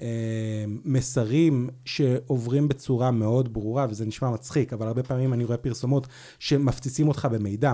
[0.00, 6.06] אה, מסרים שעוברים בצורה מאוד ברורה, וזה נשמע מצחיק, אבל הרבה פעמים אני רואה פרסומות
[6.38, 7.72] שמפציצים אותך במידע.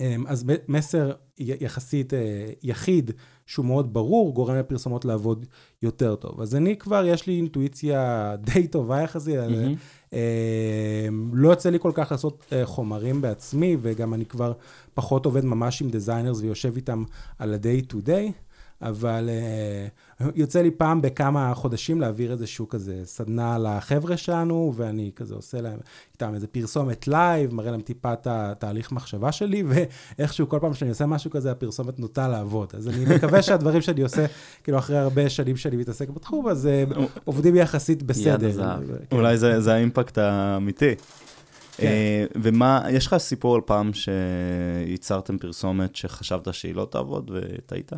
[0.00, 3.10] אה, אז מסר יחסית אה, יחיד,
[3.52, 5.46] שהוא מאוד ברור, גורם לפרסומות לעבוד
[5.82, 6.40] יותר טוב.
[6.40, 9.36] אז אני כבר, יש לי אינטואיציה די טובה יחסית.
[10.12, 14.52] אה, לא יוצא לי כל כך לעשות אה, חומרים בעצמי, וגם אני כבר
[14.94, 17.04] פחות עובד ממש עם designers ויושב איתם
[17.38, 18.32] על ה-day to day,
[18.82, 19.86] אבל אה,
[20.34, 25.78] יוצא לי פעם בכמה חודשים להעביר איזשהו כזה סדנה לחבר'ה שלנו, ואני כזה עושה להם
[26.12, 29.62] איתם איזה פרסומת live, מראה להם טיפה את התהליך מחשבה שלי,
[30.18, 32.72] ואיכשהו כל פעם שאני עושה משהו כזה, הפרסומת נוטה לעבוד.
[32.76, 34.26] אז אני מקווה שהדברים שאני עושה,
[34.64, 36.84] כאילו אחרי הרבה שנים שאני מתעסק בתחום, אז אה,
[37.24, 38.48] עובדים יחסית בסדר.
[38.48, 38.86] הזהב.
[38.86, 39.16] כן.
[39.16, 40.94] אולי זה, זה ה impact האמיתי.
[41.76, 41.86] כן.
[41.86, 47.92] אה, ומה, יש לך סיפור על פעם שייצרתם פרסומת שחשבת שהיא לא תעבוד וטעית?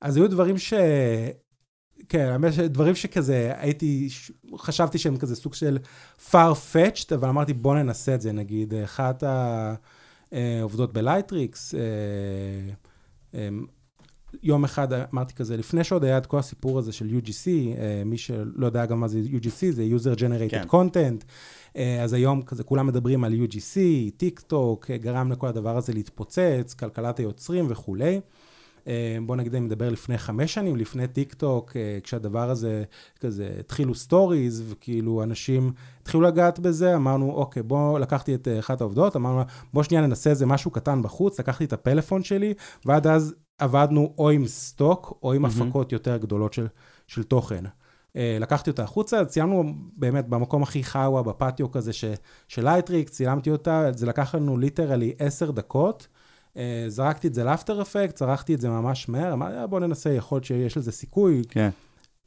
[0.00, 0.74] אז היו דברים ש...
[2.08, 4.08] כן, האמת שדברים שכזה, הייתי,
[4.56, 5.78] חשבתי שהם כזה סוג של
[6.30, 9.24] far-fetched, אבל אמרתי בוא ננסה את זה, נגיד, אחת
[10.32, 11.80] העובדות בלייטריקס, אה,
[13.34, 13.48] אה,
[14.42, 18.18] יום אחד אמרתי כזה, לפני שעוד היה את כל הסיפור הזה של UGC, אה, מי
[18.18, 20.64] שלא יודע גם מה זה UGC, זה user generated כן.
[20.70, 21.24] content,
[21.76, 23.78] אה, אז היום כזה כולם מדברים על UGC,
[24.16, 28.20] טיק טוק, אה, גרם לכל הדבר הזה להתפוצץ, כלכלת היוצרים וכולי.
[28.88, 32.84] אה, בוא נגיד, אני מדבר לפני חמש שנים, לפני טיק טוק, אה, כשהדבר הזה,
[33.20, 35.72] כזה, התחילו סטוריז, וכאילו אנשים
[36.02, 40.30] התחילו לגעת בזה, אמרנו, אוקיי, בוא, לקחתי את אה, אחת העובדות, אמרנו, בוא שנייה ננסה
[40.30, 45.32] איזה משהו קטן בחוץ, לקחתי את הפלאפון שלי, ועד אז עבדנו או עם סטוק, או
[45.32, 45.62] עם מהמם.
[45.62, 46.66] הפקות יותר גדולות של,
[47.06, 47.64] של תוכן.
[48.40, 52.04] לקחתי אותה החוצה, צילמנו באמת במקום הכי חאווה, בפטיו כזה ש,
[52.48, 56.08] של לייטריקס, צילמתי אותה, זה לקח לנו literally עשר דקות.
[56.56, 59.80] אה, זרקתי את זה ל After Effects, צרבתי את זה ממש מהר, אמרתי, "אה, בוא
[59.80, 61.42] ננסה, יכול להיות שיש לזה סיכוי.
[61.48, 61.70] כן.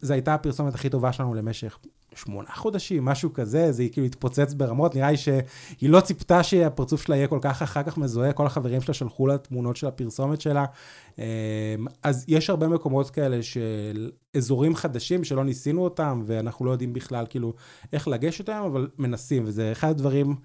[0.02, 1.78] זו הייתה הפרסומת הכי טובה שלנו למשך
[2.16, 7.16] שמונה חודשים, משהו כזה, זה כאילו התפוצץ ברמות, נראה לי שהיא לא ציפתה שהפרצוף שלה
[7.16, 10.66] יהיה כל כך אחר כך מזוהה, כל החברים שלה שלחו לה תמונות של הפרסומת שלה.
[11.20, 11.26] אה,
[12.04, 17.26] אז יש הרבה מקומות כאלה של אזורים חדשים שלא ניסינו אותם, ואנחנו לא יודעים בכלל
[17.30, 17.54] כאילו
[17.94, 20.36] איך לגשת אליהם, אבל מנסים, וזה אחד הדברים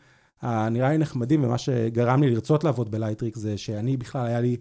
[0.45, 4.57] הנראה לי נחמדים, ומה שגרם לי לרצות לעבוד בלייטריקס זה שאני בכלל, היה לי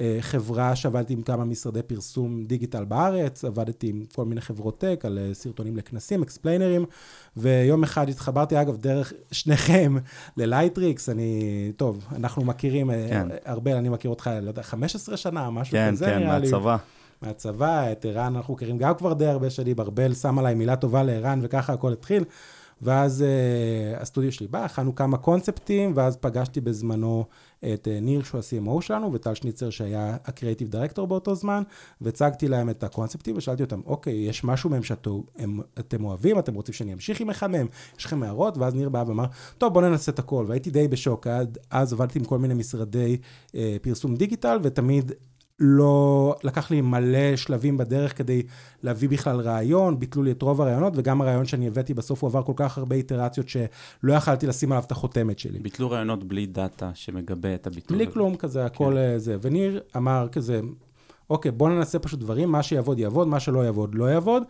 [0.00, 5.00] אה, חברה שעבדתי עם כמה משרדי פרסום דיגיטל בארץ, עבדתי עם כל מיני חברות tech
[5.04, 6.84] על אה, סרטונים לכנסים, explainerים,
[7.36, 9.96] ויום אחד התחברתי, אגב, דרך שניכם
[10.36, 13.08] ללייטריקס, אני, טוב, אנחנו מכירים, כן.
[13.10, 13.50] כן.
[13.50, 16.50] ארבל, אני מכיר אותך, לא יודע, 15 שנה, משהו כן, כזה, כן, נראה לי.
[16.50, 16.76] מהצבא.
[17.22, 21.02] מהצבא, את ערן אנחנו מכירים גם כבר די הרבה שנים, ארבל שם עליי מילה טובה
[21.02, 22.24] לערן, וככה הכל התחיל.
[22.82, 27.24] ואז uh, הסטודיו שלי בא, הכנו כמה קונספטים, ואז פגשתי בזמנו
[27.58, 31.62] את uh, ניר, שהוא ה-CMO שלנו, וטל שניצר, שהיה הקריאיטיב דירקטור באותו זמן,
[32.00, 36.92] והצגתי להם את הקונספטים, ושאלתי אותם, אוקיי, יש משהו מהם שאתם אוהבים, אתם רוצים שאני
[36.92, 37.66] אמשיך עם אחד מהם,
[37.98, 38.58] יש לכם הערות?
[38.58, 39.26] ואז ניר בא ואמר,
[39.58, 40.44] טוב, בוא ננסה את הכל.
[40.48, 45.12] והייתי די בשוק, עד אז עבדתי עם כל מיני משרדי uh, פרסום דיגיטל, ותמיד
[45.60, 48.42] לא, לקח לי מלא שלבים בדרך כדי
[48.82, 52.42] להביא בכלל רעיון, ביטלו לי את רוב הרעיונות, וגם הרעיון שאני הבאתי בסוף הוא עבר
[52.42, 55.58] כל כך הרבה איטרציות שלא יכלתי לשים עליו את החותמת שלי.
[55.58, 57.96] ביטלו רעיונות בלי דאטה שמגבה את הביטול.
[57.96, 58.12] בלי.
[58.12, 59.18] כלום כזה, הכל כן.
[59.18, 59.36] זה.
[59.42, 60.60] וניר אמר כזה,
[61.30, 64.42] אוקיי, בוא ננסה פשוט דברים, מה שיעבוד יעבוד, מה שלא יעבוד לא יעבוד,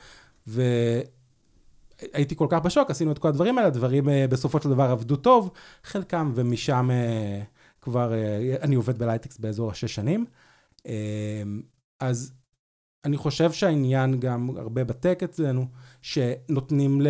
[0.47, 5.17] והייתי כל כך בשוק, עשינו את כל הדברים האלה, הדברים אה, בסופו של דבר עבדו
[5.17, 5.51] טוב,
[5.85, 7.43] חלקם, ומשם אה,
[7.83, 8.13] כבר,
[8.63, 10.25] אני עובד בלייטקס באזור השש שנים.
[12.01, 12.33] אז
[13.05, 15.67] אני חושב שהעניין גם הרבה בטק אצלנו,
[16.03, 17.01] שנותנים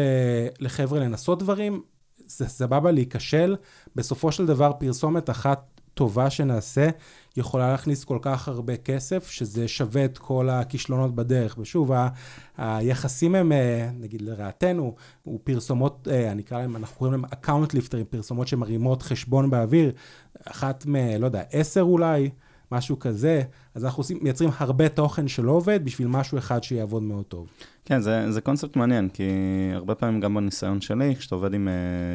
[0.61, 1.83] לחבר'ה לנסות דברים,
[2.27, 3.57] זה סבבה להיכשל,
[3.97, 6.89] בסופו של דבר פרסומת אחת טובה שנעשה,
[7.37, 11.59] יכולה להכניס כל כך הרבה כסף, שזה שווה את כל הכישלונות בדרך.
[11.59, 12.09] ושוב, ה-
[12.57, 17.75] היחסים הם, אה, נגיד לרעתנו, הוא פרסומות, אה, אני אקרא להם, אנחנו קוראים להם account
[17.75, 19.93] lifterים, פרסומות שמרימות חשבון באוויר,
[20.45, 20.97] אחת מ...
[21.19, 22.31] לא יודע, עשר אולי.
[22.73, 23.43] משהו כזה,
[23.75, 27.49] אז אנחנו עושים, מייצרים הרבה תוכן שלא עובד בשביל משהו אחד שיעבוד מאוד טוב.
[27.85, 29.23] כן, זה, זה קונספט מעניין, כי
[29.75, 31.69] הרבה פעמים גם בניסיון שלי, כשאתה עובד עם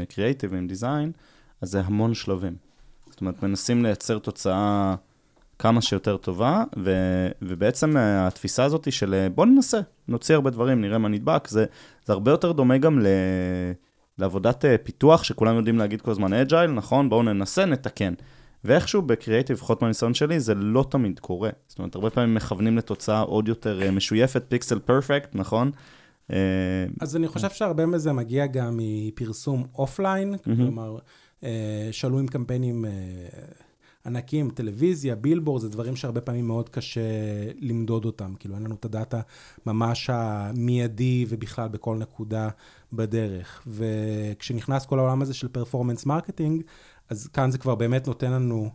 [0.09, 1.11] creative uh, ועם design,
[1.61, 2.55] אז זה המון שלבים.
[3.09, 4.95] זאת אומרת, מנסים לייצר תוצאה
[5.59, 6.91] כמה שיותר טובה, ו,
[7.41, 11.65] ובעצם uh, התפיסה הזאת היא של בוא ננסה, נוציא הרבה דברים, נראה מה נדבק, זה,
[12.05, 13.07] זה הרבה יותר דומה גם ל...
[14.17, 17.09] לעבודת פיתוח, שכולם יודעים להגיד כל הזמן agile, נכון?
[17.09, 18.13] בואו ננסה, נתקן.
[18.65, 21.49] ואיכשהו בקריאייטיב, לפחות מהניסיון שלי, זה לא תמיד קורה.
[21.67, 25.71] זאת אומרת, הרבה פעמים מכוונים לתוצאה עוד יותר uh, משויפת, pixel perfect, נכון?
[26.29, 26.33] Uh,
[27.01, 30.35] אז אני חושב שהרבה מזה מגיע גם מפרסום offline.
[30.37, 30.97] כלומר,
[31.91, 32.85] שאלו הם קמפיינים
[34.05, 37.01] ענקים, טלוויזיה, בילבורד, זה דברים שהרבה פעמים מאוד קשה
[37.59, 38.33] למדוד אותם.
[38.39, 39.21] כאילו, אין לנו את ה data
[39.65, 42.49] ממש המיידי ובכלל בכל נקודה
[42.93, 43.63] בדרך.
[43.67, 46.63] וכשנכנס כל העולם הזה של performance marketing,
[47.09, 48.69] אז כאן זה כבר באמת נותן לנו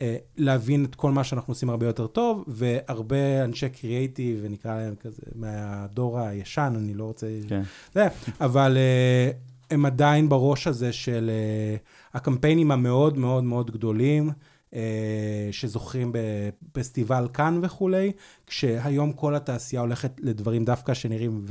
[0.00, 4.94] אה, להבין את כל מה שאנחנו עושים הרבה יותר טוב, והרבה אנשי קריאייטיב, ונקרא להם
[5.00, 7.26] כזה, מהדור הישן, אני לא רוצה...
[7.48, 7.62] כן.
[7.94, 8.08] זה,
[8.40, 9.30] אבל אה,
[9.70, 11.76] הם עדיין בראש הזה של אה,
[12.14, 14.30] הקמפיינים המאוד מאוד מאוד גדולים.
[14.74, 18.12] אה, שזוכים בפסטיבל כאן וכולי,
[18.46, 21.44] כשהיום כל התעשייה הולכת לדברים דווקא שנראים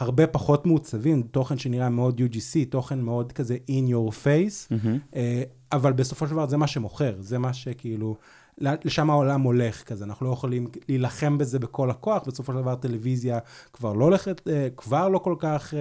[0.00, 5.16] והרבה פחות מעוצבים, תוכן שנראה מאוד UGC, תוכן מאוד כזה in your face, mm-hmm.
[5.72, 8.16] אבל בסופו של דבר זה מה שמוכר, זה מה שכאילו,
[8.58, 13.38] לשם העולם הולך כזה, אנחנו לא יכולים להילחם בזה בכל הכוח, בסופו של דבר טלוויזיה
[13.72, 15.74] כבר לא הולכת, אה, כבר לא כל כך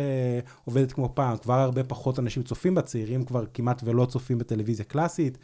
[0.66, 4.86] עובדת כמו פעם, כבר הרבה פחות אנשים צופים בה, צעירים כבר כמעט ולא צופים בטלוויזיה
[4.86, 5.38] קלאסית.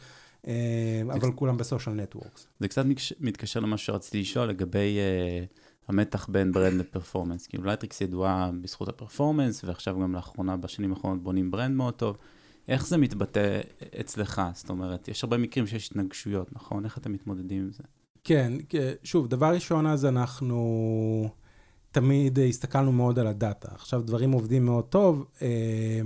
[0.46, 2.46] אה, אבל כולם ב social networks.
[2.60, 2.84] זה קצת
[3.20, 7.46] מתקשר למה שרציתי לשאול לגבי uh, המתח בין brand ל performance.
[7.46, 12.16] כאילו לייטריקס ידועה בזכות ה performance, ועכשיו גם לאחרונה, בשנים האחרונות, בונים brand מאוד טוב.
[12.68, 13.60] איך זה מתבטא
[14.00, 14.42] אצלך?
[14.54, 16.84] זאת אומרת, יש הרבה מקרים שיש התנגשויות, נכון?
[16.84, 17.82] איך אתם מתמודדים עם זה?
[18.24, 18.52] כן,
[19.02, 21.28] שוב, דבר ראשון, אז אנחנו
[21.90, 23.68] תמיד הסתכלנו מאוד על ה data.
[23.74, 25.24] עכשיו, דברים עובדים מאוד טוב.
[25.42, 26.00] אה,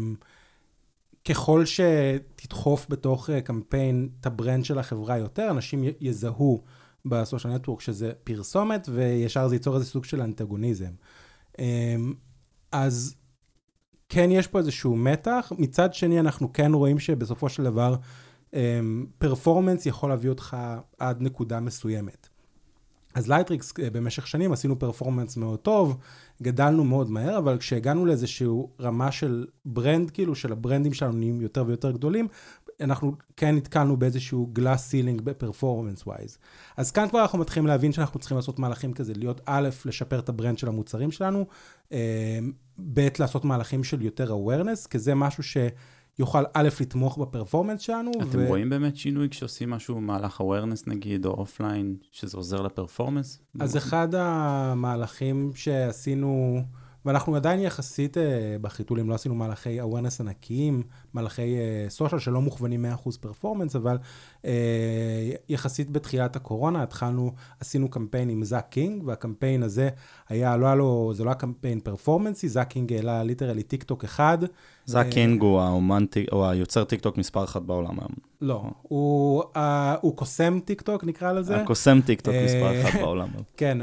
[1.29, 6.63] ככל שתדחוף בתוך אה, קמפיין את ה brand של החברה יותר, אנשים יזהו
[7.09, 10.91] ב social network שזה פרסומת, וישר זה ייצור איזה סוג של אנטגוניזם.
[11.59, 12.15] אמ,
[12.73, 13.15] אז
[14.09, 17.97] כן יש פה איזשהו מתח, מצד שני אנחנו כן רואים שבסופו של דבר
[19.19, 20.57] performance אמ, יכול להביא אותך
[20.99, 22.29] עד נקודה מסוימת.
[23.17, 25.97] אז לייטריקס אה, במשך שנים עשינו performance מאוד טוב,
[26.43, 28.49] גדלנו מאוד מהר, אבל כשהגענו לאיזושהי
[28.81, 32.29] רמה של brand, כאילו של ה brandים שלנו נהיים יותר ויותר גדולים,
[32.81, 36.39] אנחנו כן נתקלנו באיזשהו glass ceiling ב performance wise.
[36.77, 40.29] אז כאן כבר אנחנו מתחילים להבין שאנחנו צריכים לעשות מהלכים כזה, להיות א', לשפר את
[40.29, 41.47] ה brand של המוצרים שלנו,
[41.93, 42.39] אה,
[42.95, 45.57] ב', לעשות מהלכים של יותר awareness, כי זה משהו ש...
[46.19, 48.11] יוכל א', לתמוך ב performance שלנו.
[48.23, 48.49] אתם ו...
[48.49, 53.39] רואים באמת שינוי כשעושים משהו במהלך awareness נגיד, או offline, שזה עוזר ל performance?
[53.61, 56.61] אז אחד המהלכים שעשינו...
[57.05, 58.21] ואנחנו עדיין יחסית uh,
[58.61, 60.83] בחיתולים, לא עשינו מהלכי awareness ענקיים,
[61.17, 61.57] מהלכי
[61.89, 63.99] social uh, שלא מוכוונים 100% performance, אבל
[64.43, 64.47] uh,
[65.49, 69.89] יחסית בתחילת הקורונה התחלנו, עשינו קמפיין עם זאק קינג, והקמפיין הזה
[70.29, 74.05] היה, לא היה לו, זה לא היה קמפיין performanceי, זאק קינג העלה literally טיק טוק
[74.05, 74.39] אחד.
[74.87, 78.13] זאק קינג הוא האומן, הוא היוצר טיק טוק מספר אחת בעולם היום.
[78.41, 79.59] לא, הוא, uh,
[80.01, 81.63] הוא קוסם טיק טוק נקרא לזה.
[81.67, 83.29] קוסם טיק טוק מספר אחת בעולם.
[83.57, 83.79] כן,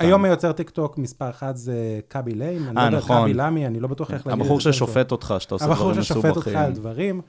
[0.00, 3.16] והיום היוצר טיק טוק מספר אחת זה קאבי ליים, אני לא יודע, נכון.
[3.16, 4.52] קאבי למה, אני לא בטוח איך להגיד את זה.
[4.52, 6.30] הבחור ששופט אותך, שאתה עושה דברים מסובכים.
[6.30, 7.20] הבחור ששופט אותך על דברים.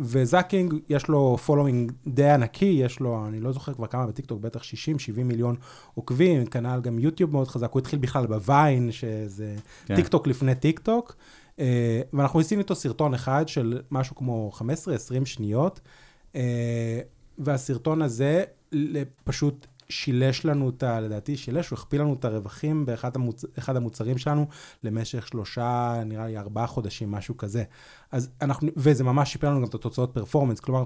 [0.00, 4.40] וזאק קינג, יש לו following די ענקי, יש לו, אני לא זוכר כבר כמה בטיקטוק,
[4.40, 4.64] בטח 60-70
[5.24, 5.56] מיליון
[5.94, 9.96] עוקבים, כנ"ל גם יוטיוב מאוד חזק, הוא התחיל בכלל ב Vine, שזה כן.
[9.96, 11.16] טיקטוק לפני טיקטוק,
[12.12, 14.62] ואנחנו עושים איתו סרטון אחד של משהו כמו 15-20
[15.24, 15.80] שניות,
[17.38, 18.44] והסרטון הזה
[19.24, 21.00] פשוט שילש לנו את ה...
[21.00, 23.44] לדעתי שילש, הוא הכפיל לנו את הרווחים באחד המוצ...
[23.68, 24.46] המוצרים שלנו
[24.82, 27.64] למשך שלושה, נראה לי ארבעה חודשים, משהו כזה.
[28.12, 30.84] אז אנחנו, וזה ממש שיפר לנו גם את התוצאות פרפורמנס, כלומר,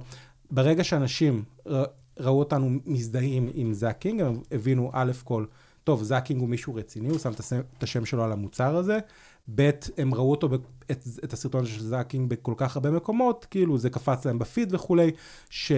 [0.51, 1.45] ברגע שאנשים
[2.21, 5.45] ראו אותנו מזדהים עם זאקינג, הם הבינו א' כל,
[5.85, 7.31] טוב, זאקינג הוא מישהו רציני, הוא שם
[7.79, 8.99] את השם שלו על המוצר הזה,
[9.55, 10.49] ב', הם ראו אותו,
[10.91, 15.11] את, את הסרטון של זאקינג בכל כך הרבה מקומות, כאילו זה קפץ להם בפיד וכולי,
[15.51, 15.73] ש...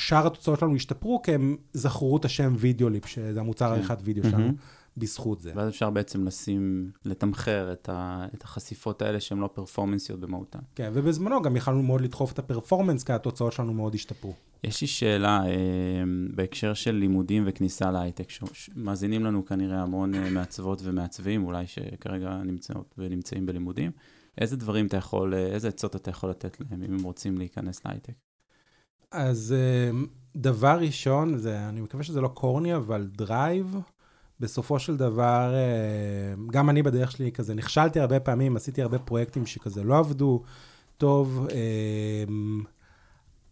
[0.00, 3.72] שאר התוצאות שלנו השתפרו, כי הם זכרו את השם וידאו ליפ, שזה המוצר כן.
[3.72, 4.52] העריכת וידאו שלנו,
[4.96, 5.52] בזכות זה.
[5.54, 10.58] ואז אפשר בעצם לשים, לתמחר את, ה, את החשיפות האלה שהן לא פרפורמנסיות במהותן.
[10.74, 14.34] כן, ובזמנו גם יכלנו מאוד לדחוף את הפרפורמנס, כי התוצאות שלנו מאוד השתפרו.
[14.64, 15.52] יש לי שאלה אה,
[16.34, 18.28] בהקשר של לימודים וכניסה להייטק,
[18.76, 23.90] מאזינים לנו כנראה המון אה, מעצבות ומעצבים, אולי שכרגע נמצאות ונמצאים בלימודים.
[24.38, 27.84] איזה דברים אתה יכול, אה, איזה עצות אתה יכול לתת להם אם הם רוצים להיכנס
[27.84, 28.29] להייטק?
[29.10, 29.98] אז אה,
[30.36, 33.76] דבר ראשון, זה, אני מקווה שזה לא corny, אבל drive,
[34.40, 39.46] בסופו של דבר, אה, גם אני בדרך שלי כזה, נכשלתי הרבה פעמים, עשיתי הרבה פרויקטים
[39.46, 40.42] שכזה לא עבדו
[40.98, 42.24] טוב, אה,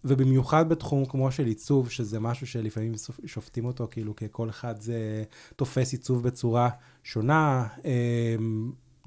[0.04, 2.92] ובמיוחד בתחום כמו של עיצוב, שזה משהו שלפעמים
[3.26, 5.24] שופטים אותו, כאילו, כי כל אחד זה
[5.56, 6.68] תופס עיצוב בצורה
[7.02, 7.66] שונה.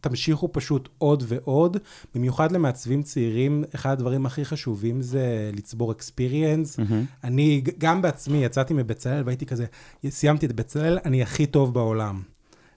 [0.02, 1.78] תמשיכו פשוט עוד ועוד,
[2.16, 6.80] במיוחד למעצבים צעירים, אחד הדברים הכי חשובים זה לצבור אקספיריאנס.
[6.80, 7.24] Mm-hmm.
[7.24, 9.66] אני גם בעצמי יצאתי מבצלאל והייתי כזה,
[10.10, 12.22] סיימתי את בצלאל, אני הכי טוב בעולם.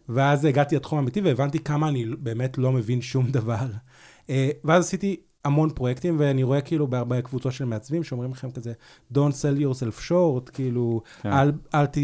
[0.09, 3.67] ואז הגעתי לתחום האמיתי והבנתי כמה אני באמת לא מבין שום דבר.
[4.31, 8.73] אה, ואז עשיתי המון פרויקטים, ואני רואה כאילו בהרבה קבוצות של מעצבים שאומרים לכם כזה,
[9.13, 11.33] Don't sell yourself short, כאילו, כן.
[11.33, 11.99] אל, אל ת...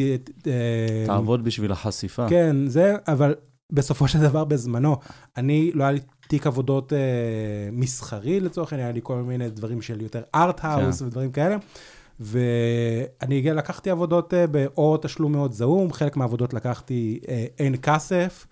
[0.46, 2.28] אה, תעבוד בשביל החשיפה.
[2.28, 3.34] כן, זה, אבל
[3.72, 4.96] בסופו של דבר בזמנו,
[5.36, 6.98] אני, לא היה לי תיק עבודות אה,
[7.72, 11.06] מסחרי לצורך העניין, היה לי כל מיני דברים של יותר ארט-האוס כן.
[11.06, 11.56] ודברים כאלה.
[12.20, 18.46] ואני לקחתי עבודות אה, באור תשלום מאוד זעום, חלק מהעבודות לקחתי אה, אין כסף,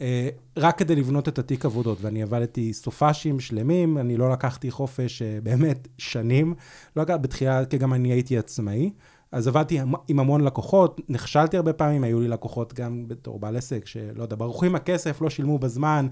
[0.00, 5.22] אה, רק כדי לבנות את התיק עבודות, ואני עבדתי סופאשים שלמים, אני לא לקחתי חופש
[5.22, 6.54] אה, באמת שנים,
[6.96, 8.90] לא לקחתי בתחילה, כי גם אני הייתי עצמאי.
[9.32, 13.86] אז עבדתי עם המון לקוחות, נכשלתי הרבה פעמים, היו לי לקוחות גם בתור בעל עסק,
[13.86, 16.06] שלא יודע, ברחו עם הכסף, לא שילמו בזמן.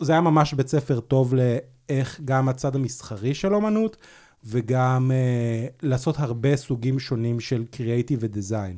[0.00, 3.96] זה היה ממש בית ספר טוב לאיך גם הצד המסחרי של אומנות,
[4.44, 8.76] וגם uh, לעשות הרבה סוגים שונים של קריאייטיב ודיזיין.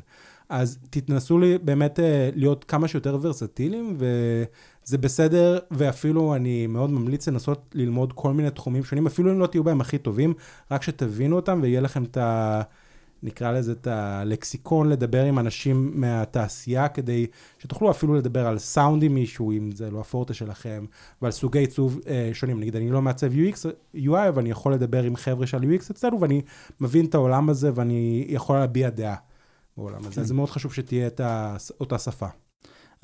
[0.49, 2.03] אז תתנסו לי באמת uh,
[2.35, 8.85] להיות כמה שיותר ורסטיליים, וזה בסדר, ואפילו אני מאוד ממליץ לנסות ללמוד כל מיני תחומים
[8.85, 10.35] שונים, אפילו אם לא תהיו בהם הכי טובים,
[10.71, 12.63] רק שתבינו אותם ויהיה לכם את ה...
[13.25, 17.27] נקרא לזה את הלקסיקון, לדבר עם אנשים מהתעשייה, כדי
[17.59, 20.85] שתוכלו אפילו לדבר על סאונד עם מישהו, אם זה לא הפורטה שלכם,
[21.23, 22.61] ועל סוגי עיצוב אה, שונים.
[22.61, 26.21] נגיד, אני לא מעצב UX, UI, אבל אני יכול לדבר עם חבר'ה של UX אצלנו,
[26.21, 26.43] ואני
[26.81, 29.17] מבין את העולם הזה, ואני יכול להביע דעה
[29.77, 30.15] בעולם הזה.
[30.15, 30.25] כן.
[30.25, 31.21] זה מאוד חשוב שתהיה את
[31.81, 32.27] אותה שפה.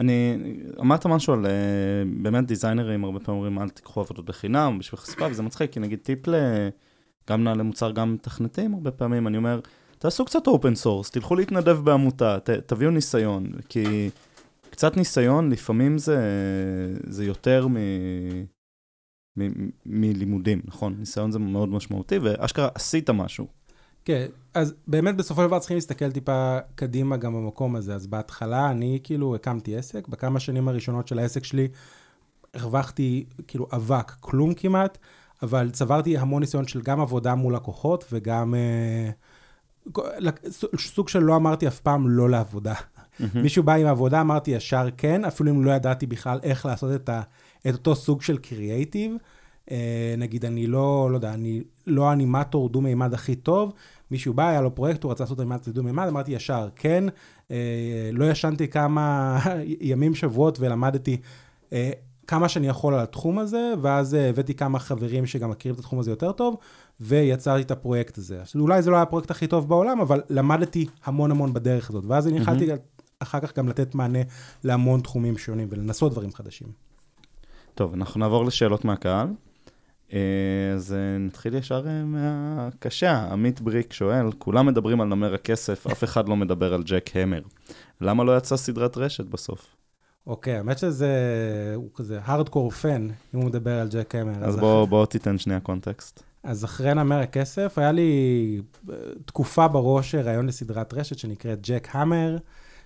[0.00, 0.36] אני,
[0.80, 1.52] אמרת משהו על, אה,
[2.22, 5.98] באמת דיזיינרים הרבה פעמים אומרים, אל תיקחו עבודות בחינם בשביל חשיפה, וזה מצחיק, כי נגיד
[5.98, 6.34] טיפ ל...
[7.30, 9.60] גם מנהלי מוצר, גם מתכנתים, הרבה פעמים אני אומר,
[10.00, 14.10] תעשו קצת open source, תלכו להתנדב בעמותה, ת, תביאו ניסיון, כי
[14.70, 16.18] קצת ניסיון לפעמים זה,
[17.06, 17.76] זה יותר מ,
[19.36, 20.94] מ, מלימודים, נכון?
[20.98, 23.46] ניסיון זה מאוד משמעותי, ואשכרה עשית משהו.
[24.04, 27.94] כן, אז באמת בסופו של דבר צריכים להסתכל טיפה קדימה גם במקום הזה.
[27.94, 31.68] אז בהתחלה אני כאילו הקמתי עסק, בכמה שנים הראשונות של העסק שלי
[32.54, 34.98] הרווחתי כאילו אבק, כלום כמעט,
[35.42, 38.54] אבל צברתי המון ניסיון של גם עבודה מול לקוחות וגם...
[38.54, 39.10] אה,
[40.78, 42.74] סוג של לא אמרתי אף פעם לא לעבודה.
[43.34, 47.08] מישהו בא עם עבודה, אמרתי ישר כן, אפילו אם לא ידעתי בכלל איך לעשות את,
[47.08, 47.22] ה,
[47.68, 49.16] את אותו סוג של קריאייטיב.
[49.66, 49.72] Uh,
[50.18, 53.72] נגיד, אני לא, לא יודע, אני לא אנימטור דו-מימד הכי טוב,
[54.10, 57.04] מישהו בא, היה לו פרויקט, הוא רצה לעשות אנימציה דו-מימד, אמרתי ישר כן.
[57.48, 57.52] Uh,
[58.12, 59.38] לא ישנתי כמה
[59.80, 61.16] ימים, שבועות, ולמדתי
[61.70, 61.72] uh,
[62.30, 66.10] כמה שאני יכול על התחום הזה, ואז הבאתי כמה חברים שגם מכירים את התחום הזה
[66.10, 66.56] יותר טוב,
[67.00, 68.42] ויצרתי את הפרויקט הזה.
[68.42, 72.04] אז אולי זה לא היה הפרויקט הכי טוב בעולם, אבל למדתי המון המון בדרך הזאת,
[72.06, 73.02] ואז אני יכלתי mm-hmm.
[73.18, 74.18] אחר כך גם לתת מענה
[74.64, 76.68] להמון תחומים שונים ולנסות דברים חדשים.
[77.74, 79.28] טוב, אנחנו נעבור לשאלות מהקהל.
[80.12, 80.18] אה,
[80.74, 83.28] אז אה, נתחיל ישר אה, מהקשה.
[83.32, 87.42] עמית בריק שואל, כולם מדברים על נמר הכסף, אף אחד לא מדבר על ג'ק המר.
[88.00, 89.79] למה לא יצאה סדרת רשת בסוף?
[90.26, 91.12] אוקיי, האמת שזה,
[91.74, 94.44] הוא כזה הארדקור פן, אם הוא מדבר על ג'ק המר.
[94.44, 94.84] אז, אז בוא.
[94.84, 96.22] בוא תיתן שנייה קונטקסט.
[96.42, 102.36] אז אחרי נמר הכסף, היה לי אה, תקופה בראש רעיון לסדרת רשת שנקראת ג'ק המר,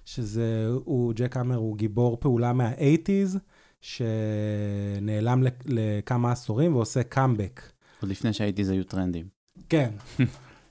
[0.04, 3.38] שזה, הוא, ג'ק המר הוא גיבור פעולה מה-80's,
[3.80, 7.62] שנעלם לכמה עשורים ועושה קאמבק.
[8.02, 9.26] עוד לפני שהאייטיז היו טרנדים.
[9.68, 9.90] כן.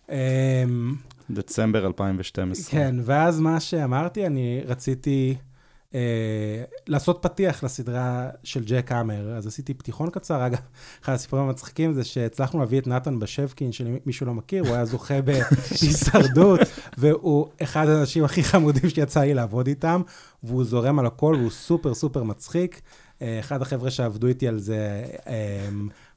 [0.10, 0.96] אמ,
[1.30, 2.72] דצמבר 2012.
[2.72, 5.36] כן, ואז מה שאמרתי, אני רציתי...
[5.96, 9.38] אה, לעשות פתיח לסדרה של ג'ק האמר.
[9.38, 10.60] אז עשיתי פתיחון קצר, אגב,
[11.04, 15.22] אחד הסיפורים המצחיקים זה שהצלחנו להביא את נתן בשבקין, שמישהו לא מכיר, הוא היה זוכה
[15.26, 16.60] בהישרדות,
[16.98, 20.02] והוא אחד האנשים הכי חמודים שיצא לי לעבוד איתם,
[20.44, 22.82] והוא זורם על הכל, והוא סופר סופר מצחיק.
[23.22, 25.70] אה, אחד החבר'ה שעבדו איתי על זה אה,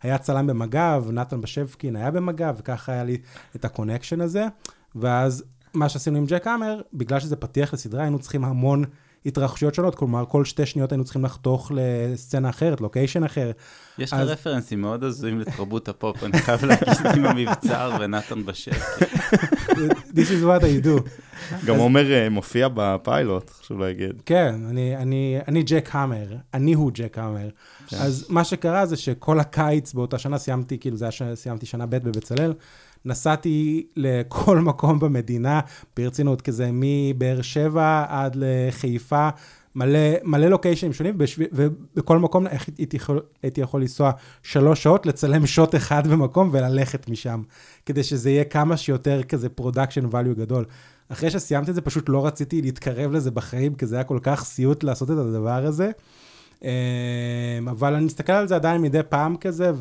[0.03, 3.19] היה צלם במג"ב, נתן בשבקין היה במג"ב, וככה היה לי
[3.57, 4.47] את ה connection הזה.
[4.95, 8.85] ואז מה שעשינו עם ג'ק האמר, בגלל שזה פתיח לסדרה, היינו צריכים המון...
[9.27, 13.51] התרחשויות שונות, כלומר, כל שתי שניות היינו צריכים לחתוך לסצנה אחרת, לוקיישן אחר.
[13.99, 14.29] יש לך אז...
[14.29, 18.71] רפרנסים מאוד הזויים לתרבות הפופ, אני חייב להגיד עם המבצר ונתן בשל.
[20.17, 21.09] This is what I do.
[21.67, 24.23] גם עומר אה, מופיע בפיילוט, חשוב להגיד.
[24.27, 27.49] כן, אני, אני, אני ג'ק המר, אני הוא ג'ק המר.
[27.87, 27.97] כן.
[27.97, 31.97] אז מה שקרה זה שכל הקיץ באותה שנה סיימתי, כאילו זה היה, סיימתי שנה ב'
[31.97, 32.53] בבצלאל,
[33.07, 35.61] נסעתי לכל מקום במדינה,
[35.97, 39.29] ברצינות, כזה מבאר שבע עד לחיפה,
[39.75, 41.19] מלא, מלא לוקיישנים שונים,
[41.53, 42.47] ובכל מקום
[42.79, 44.11] הייתי יכול, הייתי יכול לנסוע
[44.43, 47.43] שלוש שעות, לצלם שוט אחד במקום וללכת משם,
[47.87, 50.65] כדי שזה יהיה כמה שיותר כזה production value גדול.
[51.09, 54.45] אחרי שסיימתי את זה, פשוט לא רציתי להתקרב לזה בחיים, כי זה היה כל כך
[54.45, 55.91] סיוט לעשות את הדבר הזה.
[56.63, 59.73] אמ, אבל אני מסתכל על זה עדיין מדי פעם כזה,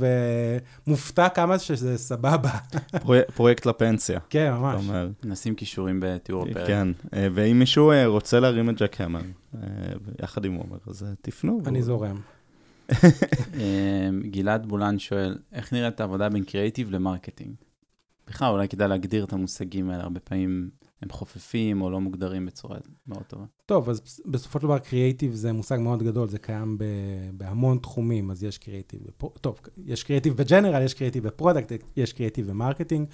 [0.88, 2.52] ומופתע כמה שזה סבבה.
[3.36, 4.20] פרויקט לפנסיה.
[4.30, 4.86] כן, ממש.
[5.24, 6.68] נשים קישורים בתיאור הפרק.
[6.68, 9.22] כן, אה, ואם מישהו אה, רוצה להרים את ג'ק המר,
[9.56, 9.60] אה,
[10.24, 11.62] יחד עם עומר, אז תפנו.
[11.66, 12.20] אני זורם.
[13.54, 17.56] אמ, גלעד בולן שואל, איך נראית העבודה בין קריאיטיב ל marketing?
[18.28, 20.70] בכלל, אולי כדאי להגדיר את המושגים האלה, הרבה פעמים
[21.02, 22.78] הם חופפים או לא מוגדרים בצורה
[23.08, 23.46] מאוד טובה.
[23.66, 26.78] טוב, אז בסופו של דבר קריאיטיב זה מושג מאוד גדול, זה קיים
[27.34, 29.02] בהמון תחומים, אז יש קריאיטיב,
[29.42, 33.08] טוב, יש קריאיטיב ב general, יש קריאיטיב ב product, יש קריאיטיב ב marketing.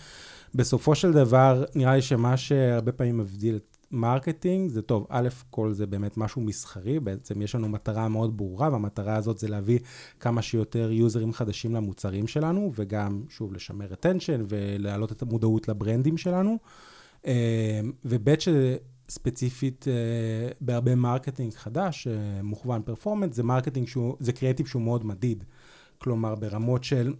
[0.56, 5.74] בסופו של דבר, נראה לי שמה שהרבה פעמים מבדיל את marketing, זה טוב, א', כל
[5.74, 9.80] זה באמת משהו מסחרי, בעצם יש לנו מטרה מאוד ברורה, והמטרה הזאת זה להביא
[10.20, 16.58] כמה שיותר יוזרים חדשים למוצרים שלנו, וגם, שוב, לשמר attention ולהעלות את המודעות לברנדים שלנו.
[17.28, 19.94] אה, וב' שספציפית אה,
[20.62, 25.44] בהרבה marketing חדש, אה, מוכוון performance, זה marketing שהוא, זה קריאטיב שהוא מאוד מדיד.
[25.98, 27.14] כלומר, ברמות של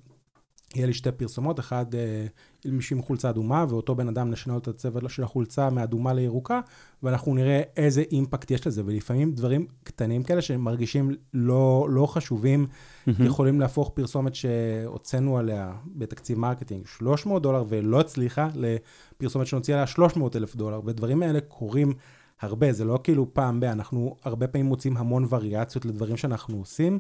[0.76, 2.26] יהיה לי שתי פרסומות, אחד אה,
[2.66, 6.60] מישהו עם חולצה אדומה, ואותו בן אדם נשנה את הצבע של החולצה מאדומה לירוקה,
[7.04, 13.12] ואנחנו נראה איזה impact יש לזה, ולפעמים דברים קטנים כאלה שמרגישים לא, לא חשובים, mm-hmm.
[13.24, 20.36] יכולים להפוך פרסומת שהוצאנו עליה בתקציב marketing 300 דולר ולא הצליחה, לפרסומת שנוציא עליה 300
[20.36, 21.94] אלף דולר, ודברים האלה קורים
[22.42, 23.64] הרבה, זה לא כאילו פעם ב...
[23.64, 27.00] אנחנו הרבה פעמים מוצאים המון וריאציות לדברים שאנחנו עושים,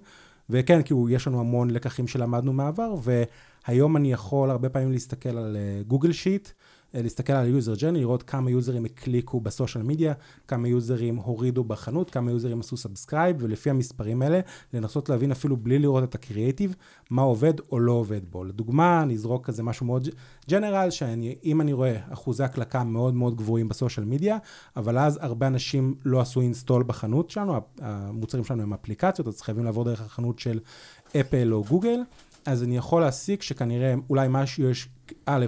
[0.52, 2.95] וכן, כאילו, יש לנו המון לקחים שלמדנו מהעבר,
[3.68, 6.50] והיום אני יכול הרבה פעמים להסתכל על Google uh, sheet,
[6.94, 10.14] להסתכל על user journey, לראות כמה יוזרים הקליקו ב social media,
[10.48, 14.39] כמה יוזרים הורידו בחנות, כמה יוזרים עשו subscribe, ולפי המספרים האלה,
[14.74, 16.76] לנסות להבין אפילו בלי לראות את הקריאייטיב,
[17.10, 18.44] מה עובד או לא עובד בו.
[18.44, 20.08] לדוגמה, אני אזרוק כזה משהו מאוד
[20.50, 24.38] general, שאם אני רואה אחוזי הקלקה מאוד מאוד גבוהים ב social media,
[24.76, 29.66] אבל אז הרבה אנשים לא עשו install בחנות שלנו, המוצרים שלנו הם אפליקציות, אז חייבים
[29.66, 30.60] לעבור דרך החנות של
[31.20, 32.00] אפל או גוגל,
[32.46, 34.89] אז אני יכול להסיק שכנראה אולי משהו יש,
[35.26, 35.46] א',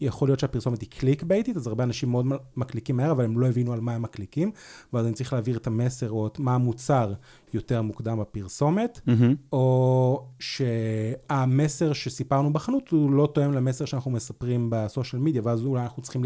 [0.00, 2.26] יכול להיות שהפרסומת היא קליק בייטית, אז הרבה אנשים מאוד
[2.56, 4.50] מקליקים מהר, אבל הם לא הבינו על מה הם מקליקים,
[4.92, 7.14] ואז אני צריך להעביר את המסר או את מה המוצר
[7.54, 9.12] יותר מוקדם בפרסומת, mm-hmm.
[9.52, 16.02] או שהמסר שסיפרנו בחנות הוא לא תואם למסר שאנחנו מספרים בסושיאל מדיה, ואז אולי אנחנו
[16.02, 16.24] צריכים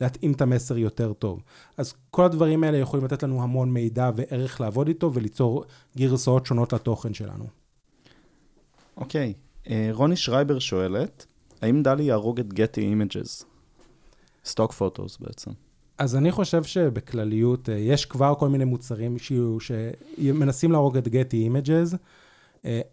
[0.00, 1.42] להתאים את המסר יותר טוב.
[1.76, 5.64] אז כל הדברים האלה יכולים לתת לנו המון מידע וערך לעבוד איתו וליצור
[5.96, 7.44] גרסאות שונות לתוכן שלנו.
[8.96, 9.70] אוקיי, okay.
[9.70, 11.26] אה, רוני שרייבר שואלת,
[11.64, 13.44] האם דלי יהרוג את גטי אימג'ז?
[14.44, 15.50] stock photos בעצם.
[15.98, 21.36] אז אני חושב שבכלליות, אה, יש כבר כל מיני מוצרים שיהיו, שמנסים להרוג את גטי
[21.36, 21.96] אימג'ז.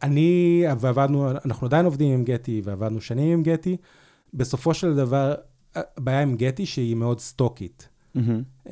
[0.03, 3.78] אני, ועבדנו, אנחנו עדיין עובדים עם גטי, ועבדנו שנים עם גטי.
[4.34, 5.36] בסופו של דבר,
[5.76, 7.89] הבעיה עם גטי שהיא מאוד סטוקית.
[8.17, 8.69] Mm-hmm.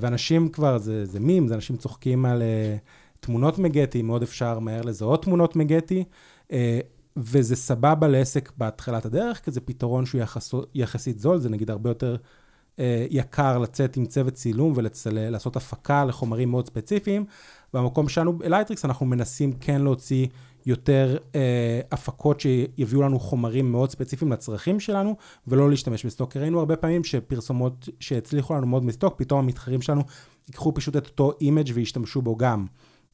[0.00, 2.76] ואנשים כבר, זה, זה מים, זה אנשים צוחקים על אה,
[3.20, 6.04] תמונות מגטי, מאוד אפשר מהר לזהות תמונות מגטי.
[7.16, 11.90] וזה סבבה לעסק בהתחלת הדרך, כי זה פתרון שהוא יחס, יחסית זול, זה נגיד הרבה
[11.90, 12.16] יותר
[12.78, 17.24] אה, יקר לצאת עם צוות צילום ולעשות הפקה לחומרים מאוד ספציפיים.
[17.74, 20.26] במקום שלנו, בלייטריקס, אנחנו מנסים כן להוציא
[20.66, 25.16] יותר אה, הפקות שיביאו לנו חומרים מאוד ספציפיים לצרכים שלנו,
[25.48, 26.36] ולא להשתמש ב stock.
[26.36, 30.02] ראינו הרבה פעמים שפרסומות שהצליחו לנו מאוד מ stock, פתאום המתחרים שלנו
[30.48, 32.66] ייקחו פשוט את אותו image וישתמשו בו גם.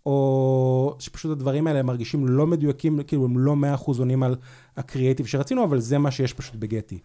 [0.07, 4.37] או שפשוט הדברים האלה מרגישים לא מדויקים, כאילו הם לא 100% עונים על
[4.77, 6.99] הקריאייטיב שרצינו, אבל זה מה שיש פשוט בגטי.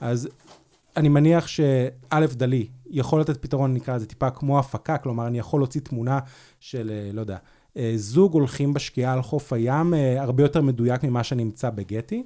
[0.00, 0.28] אז
[0.96, 5.60] אני מניח שא' דלי יכול לתת פתרון, נקרא לזה טיפה כמו הפקה, כלומר אני יכול
[5.60, 6.18] להוציא תמונה
[6.60, 7.36] של, אה, לא יודע,
[7.76, 12.22] אה, זוג הולכים בשקיעה על חוף הים, אה, הרבה יותר מדויק ממה שנמצא בגטי.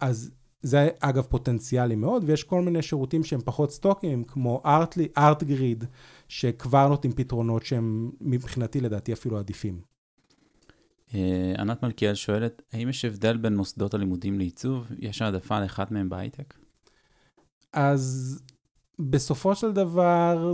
[0.00, 0.30] אז
[0.62, 4.62] זה אגב פוטנציאלי מאוד, ויש כל מיני שירותים שהם פחות סטוקים, כמו
[5.18, 5.84] ארטגריד,
[6.28, 9.80] שכבר נותנים פתרונות שהם מבחינתי לדעתי אפילו עדיפים.
[11.14, 14.86] אה, ענת מלכיאל שואלת, האם יש הבדל בין מוסדות הלימודים לעיצוב?
[14.98, 16.54] יש העדפה לאחד מהם בהייטק?
[17.72, 18.38] אז
[18.98, 20.52] בסופו של דבר,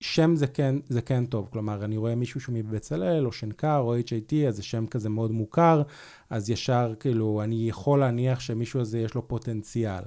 [0.00, 1.48] שם זה כן, זה כן טוב.
[1.52, 5.30] כלומר, אני רואה מישהו שהוא מבצלאל, או שנקר, או HIT, אז זה שם כזה מאוד
[5.30, 5.82] מוכר,
[6.30, 10.02] אז ישר, כאילו, אני יכול להניח שמישהו הזה יש לו פוטנציאל.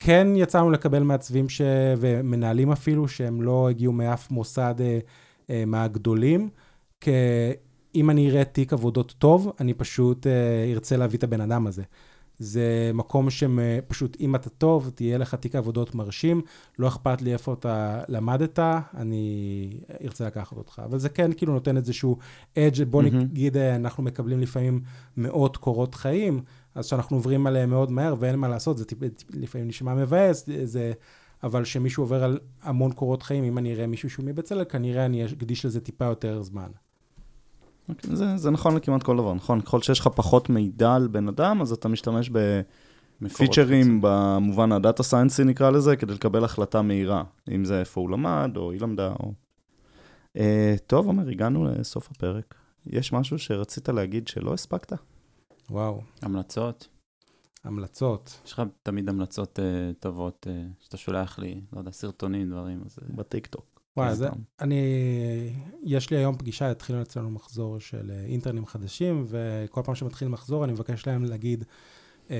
[0.00, 1.60] כן יצאנו לקבל מעצבים ש...
[1.98, 4.98] ומנהלים אפילו, שהם לא הגיעו מאף מוסד אה,
[5.50, 6.48] אה, מהגדולים,
[7.00, 7.10] כי
[7.94, 11.82] אם אני אראה תיק עבודות טוב, אני פשוט אה, ארצה להביא את הבן אדם הזה.
[12.38, 16.42] זה מקום שפשוט, אם אתה טוב, תהיה לך תיק עבודות מרשים,
[16.78, 18.58] לא אכפת לי איפה אתה למדת,
[18.96, 19.70] אני
[20.04, 20.82] ארצה לקחת אותך.
[20.84, 22.16] אבל זה כן כאילו נותן איזשהו
[22.58, 23.18] אדג', בוא מהמם.
[23.18, 24.80] נגיד, אה, אנחנו מקבלים לפעמים
[25.16, 26.42] מאות קורות חיים,
[26.80, 30.48] אז שאנחנו עוברים עליהם מאוד מהר ואין מה לעשות, זה טיפ, טיפ, לפעמים נשמע מבאס,
[30.64, 30.92] זה,
[31.42, 35.26] אבל כשמישהו עובר על המון קורות חיים, אם אני אראה מישהו שהוא מבצלאל, כנראה אני
[35.26, 36.68] אקדיש לזה טיפה יותר זמן.
[37.88, 39.60] אוקיי, זה, זה נכון לכמעט כל דבר, נכון?
[39.60, 42.30] ככל שיש לך פחות מידע על בן אדם, אז אתה משתמש
[43.22, 47.22] בפיצ'רים במובן הדאטה סיינסי נקרא לזה, כדי לקבל החלטה מהירה,
[47.54, 49.32] אם זה איפה הוא למד, או היא למדה, או...
[50.36, 50.40] Uh,
[50.86, 52.54] טוב, עומר, הגענו לסוף הפרק.
[52.86, 54.92] יש משהו שרצית להגיד שלא הספקת?
[55.70, 56.88] וואו, המלצות.
[57.64, 58.40] המלצות.
[58.46, 59.62] יש לך תמיד המלצות uh,
[60.00, 62.98] טובות uh, שאתה שולח לי, לא יודע, סרטונים, דברים, אז...
[62.98, 63.80] uh, בטיקטוק.
[63.96, 64.40] וואי, זה, סתם.
[64.60, 64.82] אני,
[65.82, 70.64] יש לי היום פגישה, התחילו אצלנו מחזור של אה, אינטרנים חדשים, וכל פעם שמתחיל מחזור
[70.64, 71.64] אני מבקש להם להגיד
[72.30, 72.34] אמ,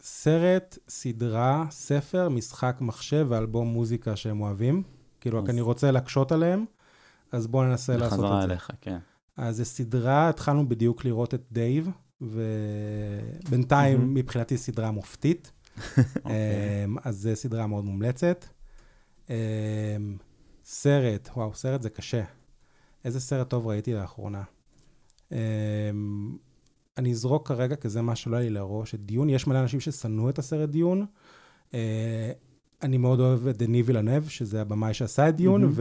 [0.00, 4.82] סרט, סדרה, ספר, משחק מחשב ואלבום מוזיקה שהם אוהבים.
[5.20, 6.64] כאילו, רק אז- אני רוצה להקשות עליהם,
[7.32, 8.52] אז בואו ננסה לעשות בחזרה את זה.
[8.52, 8.98] אליך, כן.
[9.36, 11.90] אז זו סדרה, התחלנו בדיוק לראות את דייב,
[12.22, 14.14] ובינתיים מהמם.
[14.14, 15.52] מבחינתי סדרה מופתית.
[16.16, 16.84] אוקיי.
[16.84, 18.44] אמ, אז זו סדרה מאוד מומלצת.
[19.30, 19.34] אמ,
[20.64, 22.24] סרט, וואו, סרט זה קשה.
[23.04, 24.42] איזה סרט טוב ראיתי לאחרונה.
[25.32, 25.36] אמ,
[26.98, 29.30] אני אזרוק כרגע, כי זה מה שלא היה לי לראש, את דיון.
[29.30, 31.06] יש מלא אנשים ששנאו את הסרט דיון.
[31.74, 32.32] אה,
[32.82, 35.74] אני מאוד אוהב את דני וילנב, שזה הבמאי שעשה את Dune, מהמם.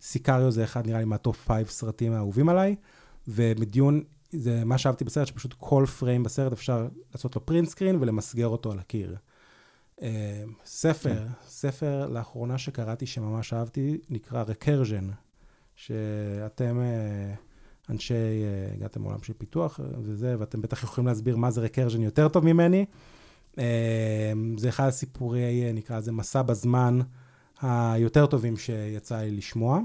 [0.00, 2.76] וסיקאריו זה אחד, נראה לי, מה top five סרטים האהובים עליי.
[3.28, 7.96] ומ Dune, זה מה שאהבתי בסרט, שפשוט כל פריים בסרט אפשר לעשות לו print screen
[8.00, 9.16] ולמסגר אותו על הקיר.
[10.02, 11.32] אה, ספר, כן.
[11.46, 15.08] ספר לאחרונה שקראתי שממש אהבתי, נקרא Recursion,
[15.76, 17.34] שאתם אה,
[17.90, 22.28] אנשי, אה, הגעתם מעולם של פיתוח וזה, ואתם בטח יכולים להסביר מה זה recursion יותר
[22.28, 22.86] טוב ממני.
[24.56, 27.00] זה אחד הסיפורי, נקרא לזה, מסע בזמן
[27.62, 29.80] היותר טובים שיצא לי לשמוע.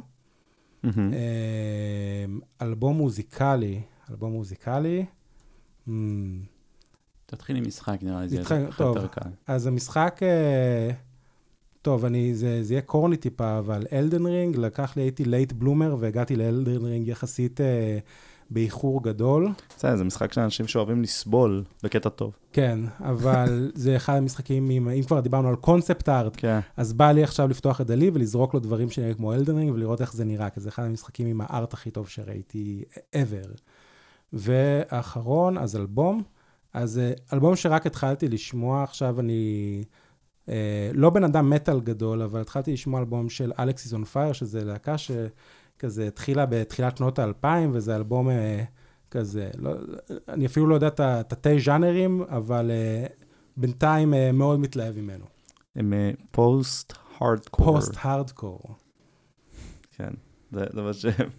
[2.62, 5.06] אלבום מוזיקלי, אלבום מוזיקלי.
[5.88, 5.92] Hmm,
[7.26, 8.44] תתחיל עם משחק, נראה לי, זה
[8.78, 8.96] טוב.
[8.96, 9.30] יותר קל.
[9.48, 10.92] אז המשחק, אה,
[11.82, 15.96] טוב, אני, זה, זה יהיה corny טיפה, אבל Elden Ring, לקח לי, הייתי late bloomer,
[16.00, 17.98] והגעתי ל Elden Ring יחסית אה,
[18.50, 19.50] באיחור גדול.
[19.78, 22.36] בסדר, זה משחק של אנשים שאוהבים לסבול בקטע טוב.
[22.54, 26.60] כן, אבל זה אחד המשחקים, עם, אם כבר דיברנו על concept art, כן.
[26.78, 30.02] אז בא לי עכשיו לפתוח את DALL-E ולזרוק לו דברים שנראה כמו Elden Ring ולראות
[30.02, 32.84] איך זה נראה, כי זה אחד המשחקים עם ה art הכי טוב שראיתי
[33.16, 33.60] ever.
[34.36, 36.24] ואחרון, אז אלבום.
[36.74, 39.84] אז אה, אלבום שרק התחלתי לשמוע, עכשיו אני
[40.50, 46.08] אה, לא בן אדם מטאל גדול, אבל התחלתי לשמוע אלבום של Alexisonfire, שזה להקה שכזה
[46.08, 48.64] התחילה בתחילת שנות האלפיים, וזה אלבום אה,
[49.12, 49.72] כזה, לא,
[50.30, 53.06] אני אפילו לא יודע את התתי ז'אנרים, אבל אה,
[53.58, 55.26] בינתיים אה, מאוד מתלהב ממנו.
[55.76, 55.94] הם
[56.32, 57.66] post hardcore.
[57.66, 58.62] post hardcore.
[59.92, 60.14] כן,
[60.52, 61.30] זה זה מה שהם.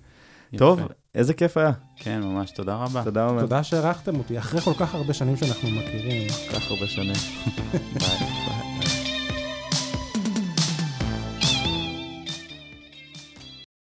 [0.56, 0.80] טוב,
[1.16, 1.70] איזה כיף היה.
[1.96, 3.04] כן, ממש, תודה רבה.
[3.04, 3.40] תודה רבה.
[3.40, 6.28] תודה שאירחתם אותי, אחרי כל כך הרבה שנים שאנחנו מכירים.
[6.28, 7.16] כל כך הרבה שנים.
[8.00, 8.65] ביי.